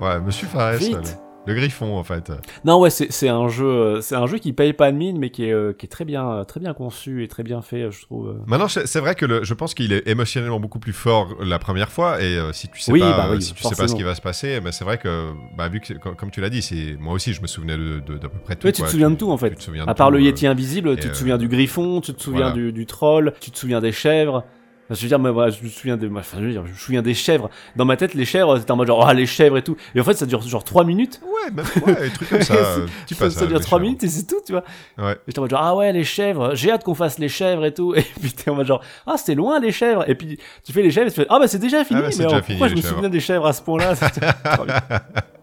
[0.00, 0.74] Ouais, Monsieur Fares.
[0.74, 1.18] Vite.
[1.50, 2.32] Le, le griffon, en fait.
[2.64, 5.30] Non, ouais, c'est un jeu, euh, c'est un jeu qui paye pas de mine, mais
[5.30, 7.90] qui est, euh, qui est très bien, euh, très bien conçu et très bien fait,
[7.90, 8.36] je trouve.
[8.46, 11.90] Maintenant, c'est vrai que le- je pense qu'il est émotionnellement beaucoup plus fort la première
[11.90, 13.94] fois, et euh, si tu sais Oui, pas, bah oui, si tu sais pas ce
[13.94, 16.62] qui va se passer, mais c'est vrai que, bah, vu que, comme, tu l'as dit,
[16.62, 18.66] c'est moi aussi, je me souvenais de, de- d'à peu près tout.
[18.66, 19.50] Ouais, tu te souviens de tout, en fait.
[19.50, 21.48] Tu te souviens de À part tout, le Yeti invisible, tu te euh, souviens du
[21.48, 22.54] griffon, tu te souviens voilà.
[22.54, 24.44] du, du troll, tu te souviens des chèvres.
[24.90, 26.76] Je veux dire, mais voilà, je me souviens des, enfin, je veux dire, je me
[26.76, 27.48] souviens des chèvres.
[27.76, 29.76] Dans ma tête, les chèvres, c'était en mode genre, ah, les chèvres et tout.
[29.94, 31.20] Et en fait, ça dure genre 3 minutes.
[31.22, 32.54] Ouais, même ouais, des trucs comme ça.
[32.54, 33.82] euh, petit Ça, ça dure les 3 chèvres.
[33.86, 34.64] minutes et c'est tout, tu vois.
[34.98, 35.12] Ouais.
[35.12, 37.64] Et j'étais en mode genre, ah ouais, les chèvres, j'ai hâte qu'on fasse les chèvres
[37.64, 37.94] et tout.
[37.96, 40.04] Et puis t'es en mode genre, ah, c'est loin les chèvres.
[40.08, 42.00] Et puis tu fais les chèvres et tu fais, ah bah c'est déjà fini.
[42.00, 42.94] Ah bah, c'est mais déjà alors, fini, pourquoi je me chèvres.
[42.94, 43.94] souviens des chèvres à ce point-là?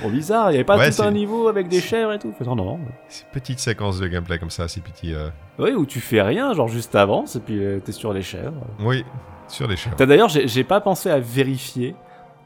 [0.00, 2.18] trop bizarre, il y avait pas Ouais, tout un c'est- niveau avec des chèvres et
[2.18, 2.32] tout.
[2.44, 2.78] Non, non.
[3.08, 5.14] Ces petites séquences de gameplay comme ça, ces petits.
[5.14, 5.28] euh,
[5.58, 8.66] Oui, où tu fais rien, genre juste avance et puis euh, t'es sur les chèvres.
[8.80, 9.04] Oui,
[9.48, 9.96] sur les chèvres.
[9.96, 11.94] D'ailleurs, j'ai pas pensé à vérifier,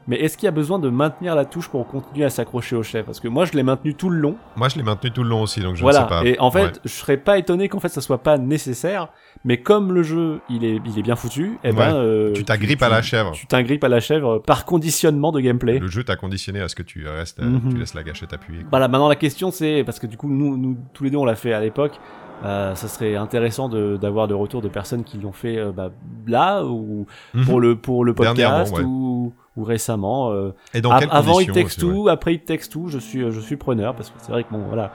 [0.07, 2.83] mais est-ce qu'il y a besoin de maintenir la touche pour continuer à s'accrocher aux
[2.83, 4.35] chèvres Parce que moi, je l'ai maintenu tout le long.
[4.55, 5.99] Moi, je l'ai maintenu tout le long aussi, donc je voilà.
[5.99, 6.25] ne sais pas.
[6.25, 6.71] Et en fait, Ouais.
[6.85, 9.09] je serais pas étonné qu'en fait ça soit pas nécessaire,
[9.43, 11.99] mais comme le jeu il est, il est bien foutu, eh ben, Ouais.
[11.99, 13.31] euh, tu t'agrippes à la chèvre.
[13.33, 15.79] Tu t'agrippes à la chèvre par conditionnement de gameplay.
[15.79, 17.69] Le jeu t'a conditionné à ce que tu restes, euh, Mhm.
[17.73, 18.65] tu laisses la gâchette appuyée.
[18.69, 21.25] Voilà, maintenant la question c'est, parce que du coup nous, nous tous les deux on
[21.25, 21.99] l'a fait à l'époque,
[22.45, 25.89] euh, ça serait intéressant de- d'avoir de retour de personnes qui l'ont fait euh, bah,
[26.27, 27.45] là ou Mhm.
[27.45, 28.83] pour le pour le podcast ouais.
[28.83, 30.31] ou, ou récemment.
[30.31, 31.91] euh, Et dans quelles avant il texte ouais.
[31.93, 34.51] tout, après il texte tout, je suis je suis preneur parce que c'est vrai que
[34.51, 34.91] bon voilà.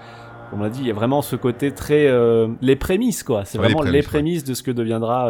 [0.55, 3.47] On l'a dit, il y a vraiment ce côté très euh, les prémices quoi.
[3.47, 5.29] C'est Ouais, les vraiment les prémices, prémices, de ce que deviendra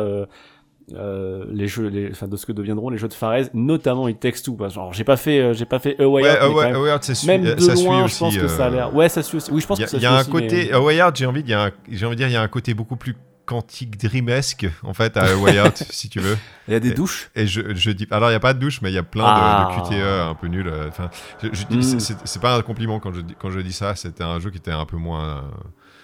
[0.94, 0.96] euh,
[1.42, 4.68] euh, les jeux, les, enfin de ce que deviendront les jeux de Fares, notamment que,
[4.68, 6.54] Genre j'ai pas fait, euh, j'ai pas fait A Way Ouais, Out, euh, mais ouais,
[6.54, 8.14] quand même, Award, c'est su- même euh, de ça suit loin, aussi.
[8.14, 8.94] je pense que ça a euh, l'air.
[8.94, 9.50] Ouais, ça suit aussi.
[9.52, 10.64] Oui, je pense Il y a, que ça il y a suit un aussi, côté,
[10.66, 11.44] mais- A Way Out, j'ai envie,
[11.90, 15.36] j'ai de dire, il y a un côté beaucoup plus quantique dreamesque en fait à
[15.36, 16.36] Way Out, si tu veux.
[16.68, 17.30] Il y a des Et- douches?
[17.34, 19.02] Et je, je dis, alors il y a pas de douche, mais il y a
[19.02, 19.76] plein de- Ah.
[19.76, 20.68] de, QTE un peu nuls.
[20.68, 21.10] euh, Enfin,
[21.42, 21.82] Mm.
[21.82, 23.94] c'est- pas un compliment quand je dis, quand je dis ça.
[23.96, 25.44] C'était un jeu qui était un peu moins.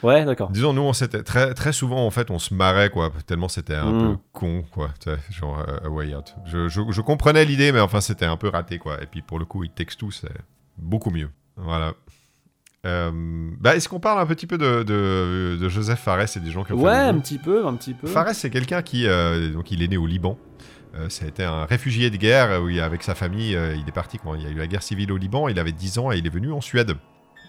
[0.02, 0.50] Euh, Ouais, d'accord.
[0.50, 3.74] Disons, nous, on s'était très, très souvent, en fait, on se marrait, quoi, tellement c'était
[3.74, 3.98] un Mm.
[4.12, 4.90] peu con, quoi,
[5.30, 6.34] genre euh, A Way Out.
[6.46, 9.02] Je, je, je comprenais l'idée, mais enfin, c'était un peu raté, quoi.
[9.02, 10.28] Et puis, pour le coup, il texte tout, c'est
[10.76, 11.30] beaucoup mieux.
[11.56, 11.94] Voilà.
[12.86, 13.10] Euh,
[13.60, 16.62] bah, Est-ce qu'on parle un petit peu de, de, de Joseph Fares et des gens
[16.62, 18.06] qui ont Ouais, fait un petit peu, un petit peu.
[18.06, 20.38] Fares, c'est quelqu'un qui, euh, donc, il est né au Liban.
[20.94, 23.86] Euh, ça a été un réfugié de guerre où il, avec sa famille, euh, il
[23.88, 25.48] est parti quand il y a eu la guerre civile au Liban.
[25.48, 26.94] Il avait 10 ans et il est venu en Suède.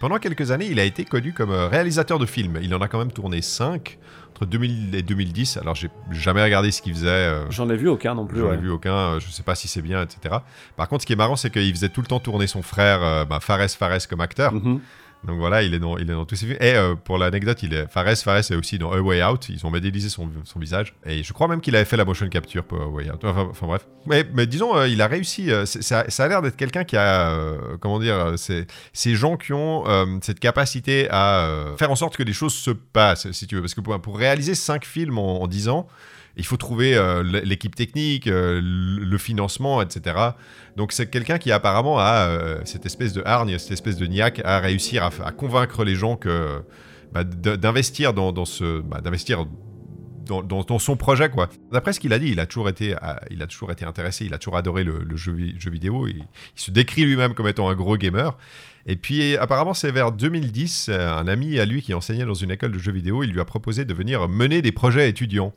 [0.00, 2.58] Pendant quelques années, il a été connu comme euh, réalisateur de films.
[2.62, 3.98] Il en a quand même tourné 5
[4.30, 5.58] entre 2000 et 2010.
[5.58, 7.06] Alors, j'ai jamais regardé ce qu'il faisait.
[7.08, 8.40] euh, J'en ai vu aucun non plus.
[8.40, 10.36] J'en ai vu aucun, euh, je sais pas si c'est bien, etc.
[10.76, 13.26] Par contre, ce qui est marrant, c'est qu'il faisait tout le temps tourner son frère,
[13.26, 14.54] bah, Fares Fares, comme acteur.
[14.54, 14.80] Mhm.
[15.24, 16.58] Donc voilà, il est dans, il est tous ces films.
[16.60, 19.48] Et euh, pour l'anecdote, il est Fares Fares est aussi dans A Way Out.
[19.50, 20.94] Ils ont modélisé son, son visage.
[21.04, 23.24] Et je crois même qu'il avait fait la motion capture pour A Way Out.
[23.24, 23.86] Enfin, bref.
[24.06, 25.50] Mais, disons, euh, il a réussi.
[25.50, 27.36] euh, ça, a l'air d'être quelqu'un qui a,
[27.80, 29.84] comment dire, ces gens qui ont
[30.22, 33.60] cette capacité à faire en sorte que les choses se passent, si tu veux.
[33.60, 35.86] Parce que pour, pour réaliser cinq films en, en 10 ans,
[36.36, 40.16] il faut trouver euh, l'équipe technique, euh, le financement, etc.
[40.76, 44.40] Donc c'est quelqu'un qui apparemment a euh, cette espèce de hargne, cette espèce de niaque
[44.44, 46.62] à réussir à, convaincre les gens que
[47.12, 49.46] bah, d'investir dans, ce, bah, d'investir
[50.30, 51.48] dans, son projet quoi.
[51.72, 54.24] D'après ce qu'il a dit, il a toujours été, euh, il a toujours été intéressé,
[54.24, 56.06] il a toujours adoré le, jeu, vi- jeu vidéo.
[56.06, 56.24] Il, il
[56.54, 58.36] se décrit lui-même comme étant un gros gamer.
[58.86, 62.50] Et puis apparemment c'est vers 2010, euh, un ami à lui qui enseignait dans une
[62.50, 65.52] école de jeux vidéo, il lui a proposé de venir mener des projets étudiants.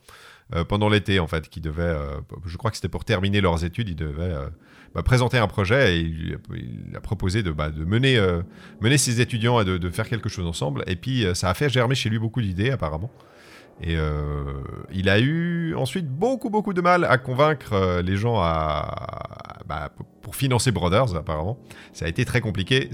[0.54, 3.64] Euh, pendant l'été en fait, qui devaient, euh, je crois que c'était pour terminer leurs
[3.64, 4.48] études, ils devaient euh,
[4.94, 8.18] bah, présenter un projet et il, a- il a proposé de, bah, de mener,
[8.80, 10.84] mener ses étudiants et de, de faire quelque chose ensemble.
[10.86, 13.10] Et puis ça a fait germer chez lui beaucoup d'idées apparemment.
[13.82, 14.44] Et euh,
[14.92, 19.90] il a eu ensuite beaucoup beaucoup de mal à convaincre euh, les gens à, bah,
[20.22, 21.58] pour- financer Brothers apparemment.
[21.92, 22.88] Ça a été très compliqué.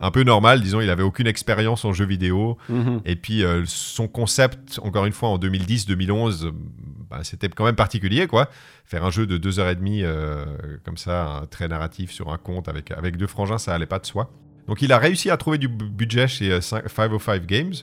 [0.00, 2.58] Un peu normal, disons, il avait aucune expérience en jeux vidéo.
[2.68, 3.00] Mhm.
[3.06, 6.52] Et puis euh, son concept, encore une fois, en 2010-2011, euh,
[7.10, 8.48] bah, c'était quand même particulier, quoi.
[8.84, 10.44] Faire un jeu de deux heures et demie euh,
[10.84, 14.30] comme ça, très narratif sur un compte avec, deux frangins, ça allait pas de soi.
[14.66, 17.74] Donc il a réussi à trouver du bu- budget chez euh, cin- 505 Games.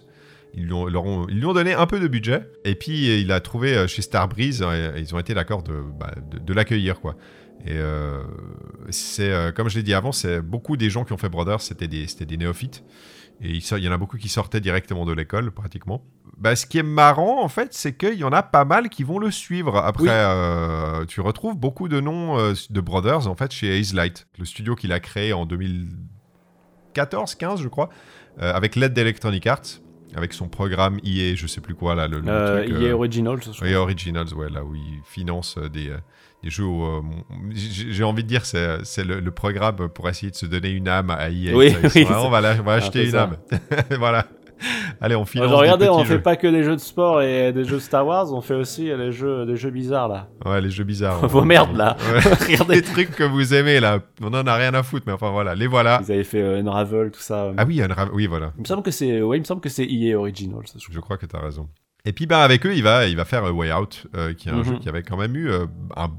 [0.56, 2.48] Ils lui, ont, ils lui ont donné un peu de budget.
[2.64, 6.14] Et puis, il a trouvé euh, chez Starbreeze, euh, ils ont été d'accord de, bah,
[6.54, 7.16] l'accueillir, quoi.
[7.66, 8.22] Et euh,
[8.90, 11.62] c'est, euh, comme je l'ai dit avant, c'est beaucoup des gens qui ont fait Brothers,
[11.62, 12.84] c'était des, néophytes.
[13.42, 16.06] Et il y en a beaucoup qui sortaient directement de l'école, pratiquement.
[16.38, 19.04] Bah, ce qui est marrant, en fait, c'est qu'il y en a pas mal qui
[19.04, 19.78] vont le suivre.
[19.78, 20.10] Après, Oui.
[20.12, 24.46] euh, tu retrouves beaucoup de noms euh, de Brothers, en fait, chez Haze Light, le
[24.46, 27.90] studio qu'il a créé en 2014, 15, je crois,
[28.42, 29.62] euh, avec l'aide d'Electronic Arts,
[30.16, 33.40] avec son programme EA, je sais plus quoi, là, le, le truc, EA Originals.
[33.64, 35.92] EA Originals, ouais, là où il finance des,
[36.44, 36.66] des jeux.
[37.54, 40.88] j'ai envie de dire, c'est c'est le, le programme pour essayer de se donner une
[40.88, 41.56] âme à EA.
[41.56, 43.24] Oui, Ça, ils sont oui, on va, on acheter une ça.
[43.24, 43.38] âme.
[43.98, 44.28] voilà.
[45.02, 46.22] Allez, on des regardez, on petits fait jeux.
[46.22, 49.12] pas que des jeux de sport et des jeux Star Wars, on fait aussi des
[49.12, 50.28] jeux, des jeux bizarres là.
[50.46, 51.28] Ouais, les jeux bizarres.
[51.28, 51.98] Vos merdes là.
[52.14, 52.20] Ouais.
[52.48, 52.76] regardez.
[52.76, 55.56] les trucs que vous aimez là, on en a rien à foutre, mais enfin voilà,
[55.56, 56.02] les voilà.
[56.08, 57.52] Ils avaient fait euh, Unravel, tout ça.
[57.58, 58.54] Ah oui, Unravel- oui, voilà.
[58.58, 60.64] Il me semble que c'est, ouais, il me semble que c'est EA Originals.
[60.66, 60.94] je crois.
[60.94, 61.68] Je crois que tu as raison.
[62.06, 64.50] Et puis bah, avec eux, il va, il va faire euh, Way Out, euh, qui
[64.50, 64.64] est un Mhm.
[64.66, 65.50] jeu qui avait quand même eu...
[65.50, 66.10] euh, un,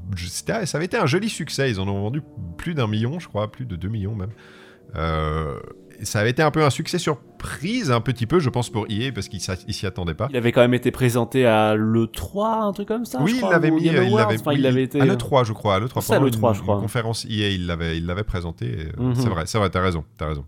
[0.65, 2.23] ça avait été un joli succès, ils en ont vendu
[2.57, 4.31] plus d'un million, je crois, plus de 2 millions même.
[4.97, 5.59] Euh,
[6.05, 9.13] ça avait été un peu un succès surprise, un petit peu, je pense, pour EA,
[9.13, 9.41] parce ils
[9.75, 10.29] s'y attendaient pas.
[10.31, 13.21] Il avait quand même été présenté à l'E3, un truc comme ça.
[13.23, 15.01] oui, je il l'avait mis, euh, il l'avait enfin, oui, été.
[15.01, 16.81] à l'E3, je crois, à l'E3, C'est à pendant l'E3, une, je crois.
[16.81, 18.89] conférence EA, il l'avait, il l'avait présenté.
[18.99, 19.15] euh, Mhm.
[19.15, 20.45] C'est vrai, c'est vrai, t'as raison, t'as raison.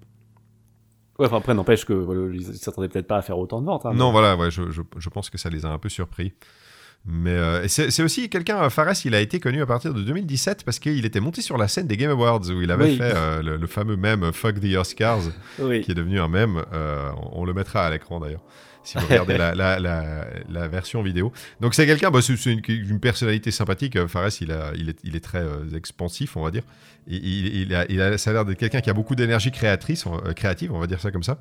[1.18, 3.86] Ouais, enfin, après, n'empêche que voilà, ils s'attendaient peut-être pas à faire autant de ventes.
[3.86, 5.88] hein, Non, mais- voilà, ouais, je, je- je pense que ça les a un peu
[5.88, 6.34] surpris.
[7.08, 10.64] Mais euh, c'est aussi quelqu'un, euh, Fares, il a été connu à partir de 2017
[10.64, 12.96] parce qu'il était monté sur la scène des Game Awards où il avait Oui.
[12.96, 15.20] fait euh, le, le fameux mème Fuck the Oscars
[15.60, 15.82] Oui.
[15.82, 16.62] qui est devenu un mème.
[16.72, 18.42] Euh, on, on le mettra à l'écran d'ailleurs.
[18.82, 21.32] Si vous regardez la, la, la, la version vidéo.
[21.60, 24.04] Donc c'est quelqu'un, bah, c'est une, une personnalité sympathique.
[24.06, 25.44] Fares, il, a, il, est, il est très
[25.74, 26.62] expansif, on va dire.
[27.08, 30.32] Il, a, il a, ça a l'air d'être quelqu'un qui a beaucoup d'énergie créatrice, euh,
[30.32, 31.38] créative, on va dire ça comme ça.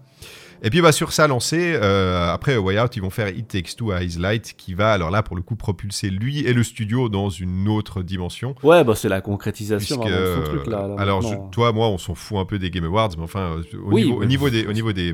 [0.64, 3.76] Et puis bah, sur sa lancée, euh, après Way Out, ils vont faire It Takes
[3.76, 6.64] Two à His Light, qui va alors là pour le coup propulser lui et le
[6.64, 8.56] studio dans une autre dimension.
[8.64, 10.78] Ouais, bah c'est la concrétisation Puisque, de son truc là.
[10.78, 13.24] là, euh, alors je- toi, moi, on s'en fout un peu des Game Awards, mais
[13.24, 15.14] enfin au Oui, niveau, au mais- niveau des, au niveau des,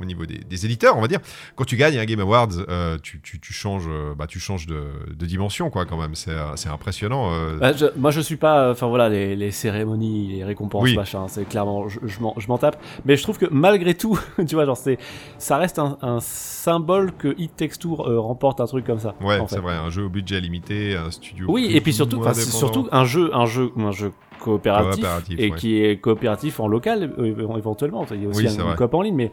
[0.00, 1.20] au niveau des, des éditeurs, on va dire,
[1.56, 3.88] quand tu gagnes un Game Awards, euh, tu, tu, tu changes,
[4.18, 4.82] bah, tu changes de,
[5.16, 6.14] de dimension quoi quand même.
[6.16, 7.30] C'est, impressionnant.
[7.58, 10.96] Bah, je- moi je suis pas enfin voilà les, les cérémonies les récompenses Oui.
[10.96, 14.64] machin c'est clairement je, je m'en tape mais je trouve que malgré tout tu vois
[14.64, 14.98] genre c'est
[15.38, 19.38] ça reste un, un symbole que Hit Takes euh, remporte un truc comme ça ouais,
[19.48, 21.46] c'est vrai, un jeu au budget limité, un studio.
[21.48, 25.38] oui et puis ou surtout c'est surtout un jeu un jeu un jeu coopératif, Coopératif,
[25.38, 25.56] et ouais.
[25.56, 28.94] qui est coopératif en local euh, éventuellement il y a aussi Oui, un, une coop
[28.94, 29.30] en ligne mais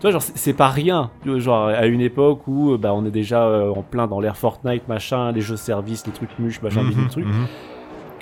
[0.00, 1.12] tu vois, genre, c'est pas rien.
[1.24, 4.36] Genre, à une époque où euh, bah, on est déjà euh, en plein dans l'ère
[4.36, 7.24] Fortnite, machin, les jeux services, les trucs muches, machin, Mhm, bidule, truc.
[7.26, 7.46] mhm.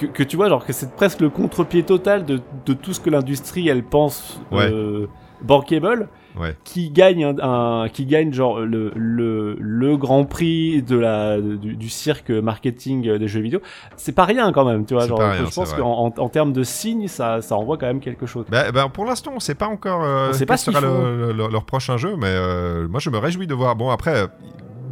[0.00, 3.00] Que, que tu vois, genre que c'est presque le contre-pied total de, de tout ce
[3.00, 4.70] que l'industrie elle pense Ouais.
[4.72, 5.06] euh,
[5.42, 6.54] bankable, Ouais.
[6.64, 11.74] qui gagne un, un- qui gagne genre le, le, le grand prix de la du,
[11.76, 13.60] du cirque marketing des jeux vidéo.
[13.96, 15.08] C'est pas rien quand même, tu vois.
[15.08, 17.98] Genre, rien, je pense qu'en en, en termes de signes, ça, ça envoie quand même
[18.00, 18.44] quelque chose.
[18.48, 21.02] Bah, bah, pour l'instant, on sait pas encore euh, sait pas ce sera font.
[21.02, 23.74] le- le- leur prochain jeu, mais euh, moi je me réjouis de voir.
[23.74, 24.26] Bon, après, euh,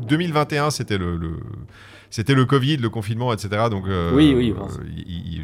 [0.08, 1.16] 2021, c'était le-
[2.10, 3.64] c'était le Covid, le confinement, etc.
[3.70, 4.64] Donc, euh, Oui, oui, euh,
[4.96, 5.42] il- il-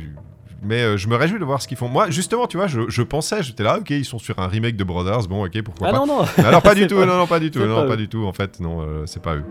[0.67, 1.89] mais euh, je me réjouis de voir ce qu'ils font.
[1.89, 4.77] Moi, justement, tu vois, je, je pensais, j'étais là, ok, ils sont sur un remake
[4.77, 5.99] de Brothers, bon, ok, pourquoi Ah pas.
[5.99, 6.25] non non.
[6.39, 8.25] Alors pas du tout, pas- non, non, pas du tout, non, pas du tout.
[8.25, 9.45] En fait, non, euh, c'est pas eux.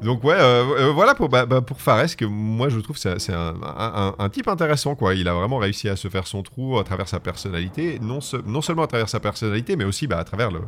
[0.00, 3.08] Donc ouais, euh, euh, voilà pour bah, bah, pour Fares que moi je trouve c'est
[3.32, 5.14] un, un- un- un type intéressant quoi.
[5.16, 8.36] Il a vraiment réussi à se faire son trou à travers sa personnalité, non, se-
[8.36, 10.60] non seulement à travers sa personnalité, mais aussi bah, à travers le,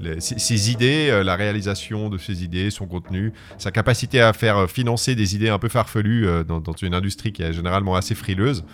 [0.00, 4.32] les- ses, ses idées, euh, la réalisation de ses idées, son contenu, sa capacité à
[4.32, 7.94] faire financer des idées un peu farfelues euh, dans, dans une industrie qui est généralement
[7.94, 8.64] assez frileuse.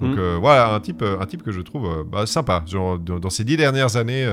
[0.00, 0.18] Donc Mm.
[0.18, 2.62] euh, voilà un type, un type que je trouve bah, sympa.
[2.66, 4.24] Genre dans, dans ces dix dernières années,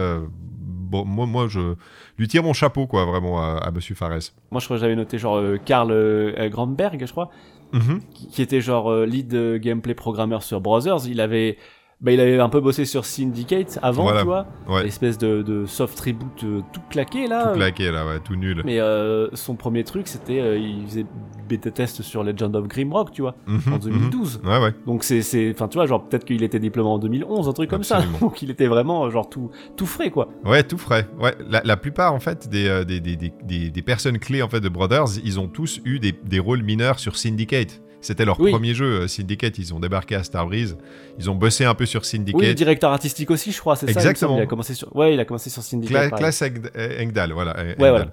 [0.93, 1.73] bon moi moi je
[2.19, 4.31] lui tire mon chapeau quoi vraiment à, à Monsieur Fares.
[4.51, 7.29] Moi je crois que j'avais noté genre euh, Karl euh, Grandberg, je crois.
[7.73, 8.01] Mhm.
[8.13, 11.07] qui, qui était genre euh, lead euh, gameplay programmeur sur Brothers.
[11.07, 11.57] Il avait,
[12.03, 14.19] bah, il avait un peu bossé sur Syndicate avant, Voilà.
[14.19, 14.83] tu vois, Ouais.
[14.83, 17.47] l'espèce de, de soft reboot euh, tout claqué là.
[17.47, 18.61] Tout claqué là, ouais, tout nul.
[18.65, 21.05] Mais euh, son premier truc, c'était, euh, il faisait
[21.47, 24.41] bêta test sur Legend of Grimrock, tu vois, Mhm, en 2012.
[24.43, 24.49] mhm.
[24.49, 24.73] Ouais, ouais.
[24.85, 25.21] Donc c'est,
[25.53, 28.13] enfin tu vois, genre peut-être qu'il était diplômé en 2011, un truc comme Absolument.
[28.13, 28.19] ça.
[28.21, 30.29] Donc il était vraiment genre tout, tout frais quoi.
[30.45, 31.07] Ouais, tout frais.
[31.19, 34.49] Ouais, la, la plupart en fait des, des, des, des, des- des personnes clés en
[34.49, 37.81] fait de Brothers, ils ont tous eu des, des rôles mineurs sur Syndicate.
[38.03, 38.51] C'était leur Oui.
[38.51, 39.57] premier jeu, euh, Syndicate.
[39.57, 40.77] Ils ont débarqué à Starbreeze.
[41.17, 42.39] Ils ont bossé un peu sur Syndicate.
[42.39, 43.99] Oui, le directeur artistique aussi, je crois, c'est ça.
[43.99, 44.37] Exactement.
[44.37, 46.11] Il a commencé sur, ouais, il a commencé sur Syndicate.
[46.11, 46.69] Cla- classe Eng-
[47.01, 47.55] Engdahl, voilà.
[47.79, 48.05] Ouais.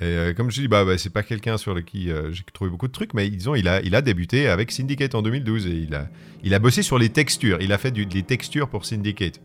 [0.00, 2.42] Et euh, comme je dis, bah, bah, c'est pas quelqu'un sur le qui euh, j'ai
[2.52, 5.66] trouvé beaucoup de trucs, mais disons, il a, il a débuté avec Syndicate en 2012
[5.66, 6.06] et il a,
[6.42, 7.58] il a bossé sur les textures.
[7.60, 9.40] Il a fait du, des textures pour Syndicate.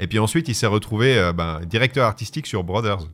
[0.00, 3.06] Et puis ensuite, il s'est retrouvé euh, ben, directeur artistique sur Brothers.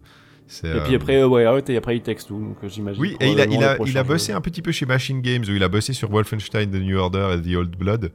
[0.64, 3.00] Et puis euh, après Way Out et après It Takes Two, donc euh, j'imagine.
[3.02, 3.52] Oui, et il a, il
[3.86, 4.02] il jeu.
[4.04, 6.96] bossé un petit peu chez Machine Games, où il a bossé sur Wolfenstein, The New
[6.98, 8.12] Order et The Old Blood.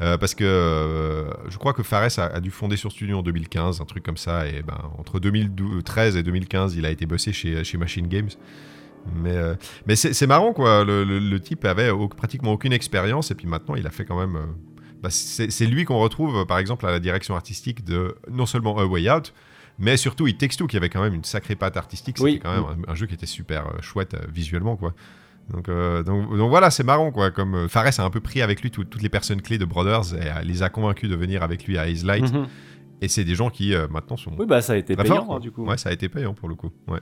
[0.00, 3.22] Euh, parce que euh, je crois que Fares a, a dû fonder sur Studio en
[3.22, 4.46] 2015, un truc comme ça.
[4.46, 8.28] Et ben, entre 2013 et 2015, il a été bossé chez, chez Machine Games.
[9.22, 9.54] Mais, euh,
[9.86, 10.84] mais c'est marrant, quoi.
[10.84, 14.04] Le, le- le type avait au- pratiquement aucune expérience, et puis maintenant, il a fait
[14.04, 14.36] quand même.
[14.36, 14.46] euh,
[15.02, 18.76] bah, c'est lui qu'on retrouve, euh, par exemple, à la direction artistique de non seulement
[18.78, 19.32] A Way Out,
[19.78, 22.18] mais surtout It Takes Two, qui avait quand même une sacrée patte artistique.
[22.18, 22.40] C'était Oui.
[22.42, 24.94] quand même un, un jeu qui était super euh, chouette euh, visuellement, quoi.
[25.50, 27.30] Donc, euh, donc, donc voilà, c'est marrant, quoi.
[27.30, 29.64] Comme euh, Fares a un peu pris avec lui tout- toutes les personnes clés de
[29.64, 32.32] Brothers et euh, les a convaincus de venir avec lui à Haze Light.
[32.32, 32.46] Mhm.
[33.00, 35.52] Et c'est des gens qui maintenant sont Oui, bah ça a été payant, hein, du
[35.52, 35.64] coup.
[35.64, 36.70] Ouais, ça a été payant pour le coup.
[36.88, 36.98] Ouais.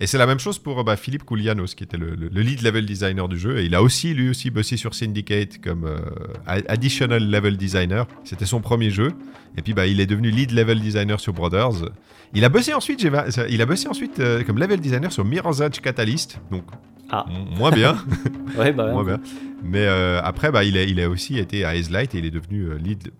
[0.00, 2.62] Et c'est la même chose pour bah, Philippe Koulianos, qui était le, le- le lead
[2.62, 3.58] level designer du jeu.
[3.58, 5.98] Et il a aussi, lui aussi, bossé sur Syndicate comme euh,
[6.46, 8.06] additional level designer.
[8.24, 9.12] C'était son premier jeu.
[9.56, 11.90] Et puis, bah, il est devenu lead level designer sur Brothers.
[12.34, 13.02] Il a bossé ensuite,
[13.48, 16.38] il a bossé ensuite euh, comme level designer sur Mirror's Edge Catalyst.
[16.50, 16.64] Donc,
[17.10, 17.24] Ah.
[17.56, 17.96] moins bien.
[18.56, 19.18] Ouais, bah, moins bien.
[19.64, 22.26] Mais euh, après, bah, il, a, il a aussi été à Haze Light et il
[22.26, 23.10] est devenu lead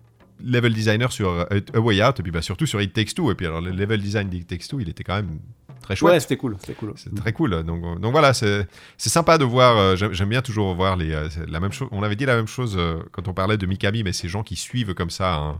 [0.45, 2.19] level designer sur A Way Out.
[2.19, 3.31] Et puis, bah, surtout sur It Takes Two.
[3.31, 5.39] Et puis, alors, le level design d'It Takes Two, il était quand même
[5.93, 6.13] très chouette.
[6.13, 6.55] ouais, c'était cool.
[6.95, 7.63] C'est très cool.
[7.63, 8.67] Donc, euh, donc voilà, c'est
[8.97, 9.77] sympa de voir.
[9.77, 11.87] euh, J'aime bien toujours voir les, euh, la même chose.
[11.91, 12.77] On avait dit la même chose
[13.11, 15.55] quand on parlait de Mikami, mais ces gens qui suivent comme ça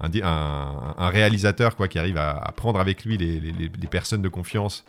[0.00, 4.22] un, réalisateur quoi, qui arrive à, à prendre avec lui les, les- les- les personnes
[4.22, 4.84] de confiance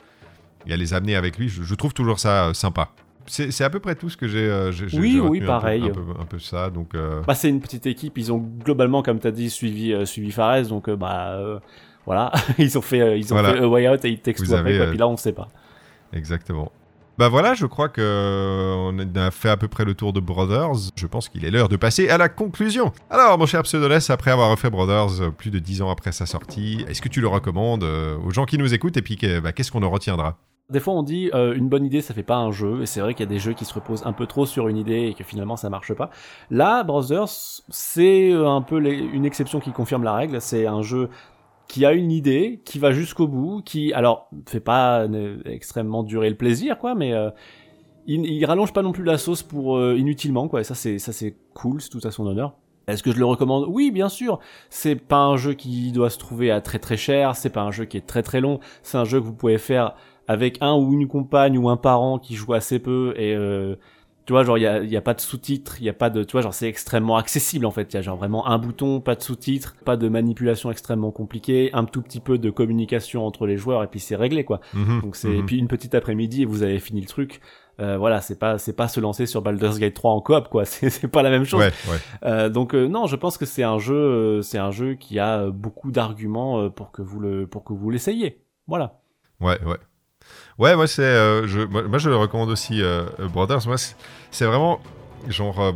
[0.66, 1.50] et à les amener avec lui.
[1.50, 2.90] Je, je trouve toujours ça sympa.
[3.30, 4.50] C'est à peu près tout ce que j'ai.
[4.98, 5.84] Oui, oui, retenu un peu- pareil.
[5.84, 6.70] Un peu, un peu ça.
[6.70, 9.92] Donc euh, Bah, c'est une petite équipe, ils ont globalement, comme tu as dit, suivi,
[9.92, 11.38] euh, suivi Fares, donc euh, bah
[12.08, 13.54] voilà, ils ont fait, euh, ils ont Voilà.
[13.54, 15.48] fait A Way Out et It Takes Two après, quoi, puis là on sait pas.
[16.14, 16.72] Exactement.
[17.18, 20.20] Bah voilà, je crois que euh, on a fait à peu près le tour de
[20.20, 20.92] Brothers.
[20.96, 22.92] Je pense qu'il est l'heure de passer à la conclusion.
[23.10, 26.28] Alors, mon cher Pseudoless, après avoir refait Brothers euh, plus de 10 ans après sa
[26.28, 28.98] sortie, est-ce que tu le recommandes aux gens qui nous écoutent?
[28.98, 30.38] Et puis bah, qu'est-ce qu'on en retiendra?
[30.70, 33.00] Des fois on dit euh, une bonne idée ça fait pas un jeu, et c'est
[33.00, 35.08] vrai qu'il y a des jeux qui se reposent un peu trop sur une idée
[35.08, 36.10] et que finalement ça marche pas.
[36.52, 37.30] Là, Brothers,
[37.70, 41.10] c'est un peu les- une exception qui confirme la règle, c'est un jeu
[41.68, 46.30] qui a une idée, qui va jusqu'au bout, qui, alors, fait pas euh, extrêmement durer
[46.30, 47.30] le plaisir, quoi, mais euh,
[48.06, 50.98] il, il rallonge pas non plus la sauce pour euh, inutilement, quoi, et ça c'est
[51.00, 52.56] ça c'est cool, c'est tout à son honneur.
[52.88, 53.66] Est-ce que je le recommande?
[53.68, 54.40] Oui, bien sûr.
[54.70, 57.36] C'est pas un jeu qui doit se trouver à très très cher.
[57.36, 58.62] C'est pas un jeu qui est très très long.
[58.82, 59.96] C'est un jeu que vous pouvez faire
[60.30, 63.76] avec un ou une compagne ou un parent qui joue assez peu et euh,
[64.28, 66.10] tu vois genre il y a, y a pas de sous-titres, il y a pas
[66.10, 67.94] de tu vois genre c'est extrêmement accessible en fait.
[67.94, 71.70] Il y a genre vraiment un bouton, pas de sous-titres, pas de manipulation extrêmement compliquée,
[71.72, 74.60] un tout petit peu de communication entre les joueurs et puis c'est réglé quoi.
[74.74, 75.40] Mhm, Donc c'est mhm.
[75.40, 77.40] et puis une petite après-midi et vous avez fini le truc.
[77.80, 80.66] Euh, voilà, c'est pas c'est pas se lancer sur Baldur's Gate 3 en coop quoi,
[80.66, 81.62] c'est c'est pas la même chose.
[81.62, 81.98] Ouais, ouais.
[82.24, 85.20] Euh, donc euh, non, je pense que c'est un jeu euh, c'est un jeu qui
[85.20, 88.42] a euh, beaucoup d'arguments pour que vous le pour que vous l'essayiez.
[88.68, 89.00] Voilà.
[89.40, 89.78] Ouais, ouais.
[90.58, 91.02] Ouais, moi, c'est.
[91.04, 93.68] euh, je, moi, je le recommande aussi, euh, euh, Brothers.
[93.68, 94.80] Moi, c'est- vraiment.
[95.28, 95.74] Genre.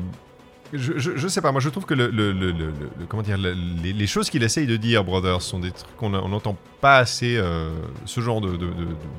[0.74, 2.12] je, je, sais pas, moi je trouve que le,
[3.10, 6.56] comment dire, le- les, choses qu'il essaye de dire, Brothers, sont des trucs qu'on n'entend
[6.80, 7.42] pas assez,
[8.06, 8.58] ce genre de,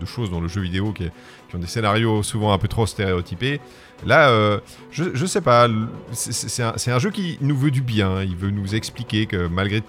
[0.07, 1.11] choses dans le jeu vidéo qui,
[1.55, 3.61] ont des scénarios souvent un peu trop stéréotypés.
[4.07, 4.59] Là,
[4.91, 5.69] je, je sais pas,
[6.13, 9.83] c'est- un, un jeu qui nous veut du bien, il veut nous expliquer que malgré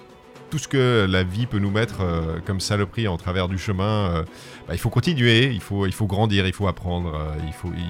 [0.53, 4.11] tout ce que la vie peut nous mettre euh, comme saloperie en travers du chemin,
[4.11, 4.21] euh,
[4.67, 7.71] bah, il faut continuer, il faut, il faut grandir, il faut apprendre, euh, il, faut,
[7.75, 7.83] il,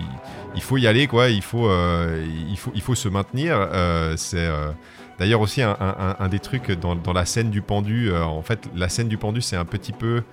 [0.55, 3.67] il faut y aller, quoi, il faut, euh, il faut, il faut se maintenir.
[4.15, 4.47] c'est
[5.19, 8.09] d'ailleurs aussi un, un- un des trucs dans, dans la scène du pendu.
[8.15, 10.23] en fait, la scène du pendu, c'est un petit peu.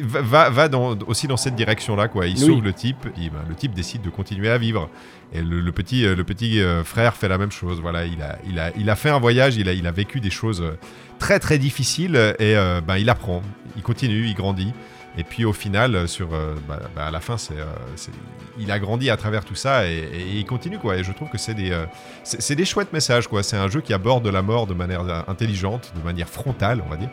[0.00, 2.26] Va, va, dans- aussi dans cette direction-là, quoi.
[2.26, 2.46] Il Oui.
[2.46, 4.88] sauve le type, ben, le type décide de continuer à vivre.
[5.32, 7.80] Et le, petit, euh, le petit euh, frère fait la même chose.
[7.80, 10.20] Voilà, il a, il a, il a fait un voyage, il a, il a vécu
[10.20, 10.78] des choses euh,
[11.18, 13.42] très très difficiles et euh, ben, il apprend,
[13.76, 14.72] il continue, il grandit.
[15.18, 17.64] Et puis au final, euh, sur, euh, bah, bah, à la fin, c'est, euh,
[18.58, 20.96] il a grandi à travers tout ça et, il continue quoi.
[20.96, 21.86] Et je trouve que c'est des, euh,
[22.22, 23.42] c'est, des chouettes messages quoi.
[23.42, 26.90] C'est un jeu qui aborde la mort de manière euh, intelligente, de manière frontale, on
[26.90, 27.10] va dire.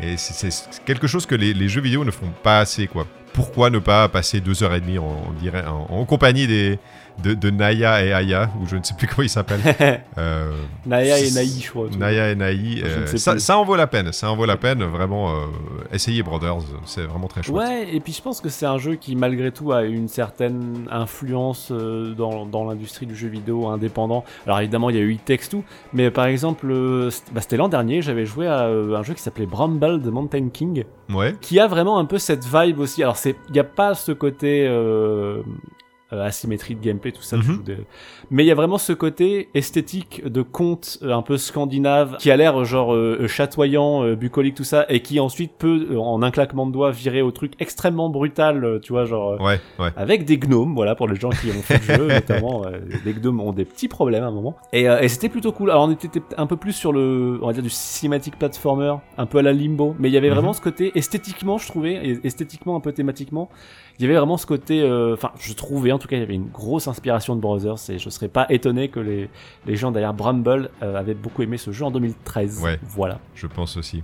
[0.00, 0.48] Et c'est,
[0.86, 3.06] quelque chose que les, jeux vidéo ne font pas assez quoi.
[3.34, 6.78] Pourquoi ne pas passer deux heures et demie en compagnie des,
[7.22, 9.60] de, de Naya et Aya, ou je ne sais plus comment ils s'appellent.
[10.18, 10.52] Euh,
[10.84, 11.86] Naya et Naï, je crois.
[11.98, 12.82] Naya et Naï.
[12.84, 14.12] Euh, ça, en vaut la peine.
[14.12, 14.82] Ça en vaut la peine.
[14.84, 15.34] Vraiment, euh,
[15.92, 16.58] essayez Brothers.
[16.84, 17.56] C'est vraiment très chouette.
[17.66, 20.86] Ouais, et puis je pense que c'est un jeu qui, malgré tout, a une certaine
[20.90, 24.24] influence euh, dans, dans l'industrie du jeu vidéo indépendant.
[24.46, 27.56] Alors évidemment, il y a eu It Takes Two, mais par exemple, euh, bah, c'était
[27.56, 31.34] l'an dernier, j'avais joué à un jeu qui s'appelait Bramble de Mountain King, Ouais.
[31.40, 33.02] qui a vraiment un peu cette vibe aussi.
[33.02, 34.68] Alors, il n'y a pas ce côté...
[36.12, 37.36] euh, euh, asymétrie de gameplay, tout ça.
[37.38, 37.62] Mhm.
[38.30, 42.30] Mais il y a vraiment ce côté esthétique de conte euh, un peu scandinave qui
[42.30, 46.22] a l'air genre euh, chatoyant, euh, bucolique, tout ça, et qui ensuite peut, euh, en
[46.22, 49.32] un claquement de doigts, virer au truc extrêmement brutal, euh, tu vois, genre.
[49.32, 49.90] euh, Ouais, ouais.
[49.96, 53.14] avec des gnomes, voilà, pour les gens qui ont fait le jeu, notamment, euh, les
[53.14, 54.56] gnomes ont des petits problèmes à un moment.
[54.72, 55.70] Et, euh, et c'était plutôt cool.
[55.70, 59.26] Alors on était un peu plus sur le, on va dire du cinématique platformer, un
[59.26, 60.54] peu à la limbo, mais il y avait vraiment Mhm.
[60.54, 63.48] ce côté esthétiquement, je trouvais, et esthétiquement un peu thématiquement,
[63.98, 66.22] il y avait vraiment ce côté, euh, enfin, je trouvais en tout cas, il y
[66.24, 69.30] avait une grosse inspiration de Brothers, et je serais pas étonné que les,
[69.66, 72.60] les gens derrière Bramble euh, avaient beaucoup aimé ce jeu en 2013.
[72.62, 72.78] Ouais.
[72.82, 73.18] Voilà.
[73.34, 74.02] Je pense aussi.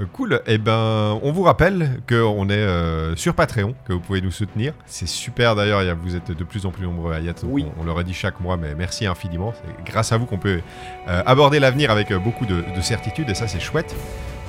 [0.00, 0.40] Euh, Cool.
[0.48, 4.72] Eh ben, on vous rappelle qu'on est euh, sur Patreon, que vous pouvez nous soutenir.
[4.86, 5.82] C'est super d'ailleurs.
[6.02, 7.44] Vous êtes de plus en plus nombreux à y être.
[7.46, 7.64] Oui.
[7.78, 9.52] On, on le redit chaque mois, mais merci infiniment.
[9.54, 10.60] C'est grâce à vous qu'on peut
[11.08, 13.94] euh, aborder l'avenir avec euh, beaucoup de, de certitude, et ça c'est chouette.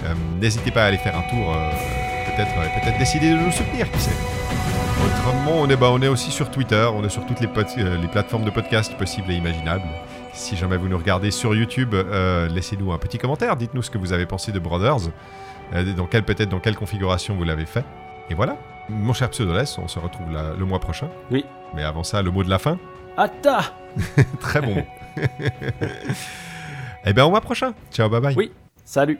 [0.05, 1.53] Euh, N'hésitez pas à aller faire un tour.
[1.55, 1.69] euh,
[2.35, 4.11] peut-être, euh, peut-être décider de nous soutenir, qui sait.
[5.03, 6.87] Autrement, on est, bah, on est aussi sur Twitter.
[6.93, 9.83] On est sur toutes les, euh, les plateformes de podcast possibles et imaginables.
[10.33, 13.55] Si jamais vous nous regardez sur YouTube, euh, laissez-nous un petit commentaire.
[13.55, 15.09] Dites-nous ce que vous avez pensé de Brothers.
[15.73, 17.83] Euh, dans quelle peut-être dans quelle configuration vous l'avez fait.
[18.29, 18.57] Et voilà.
[18.89, 21.09] Mon cher Pseudoless, on se retrouve le mois prochain.
[21.31, 21.43] Oui.
[21.73, 22.77] Mais avant ça, le mot de la fin.
[23.17, 23.73] Atta!
[24.39, 24.85] Très bon mot.
[27.07, 27.73] Eh bien, au mois prochain.
[27.91, 28.33] Ciao, bye bye.
[28.35, 28.51] Oui.
[28.83, 29.19] Salut!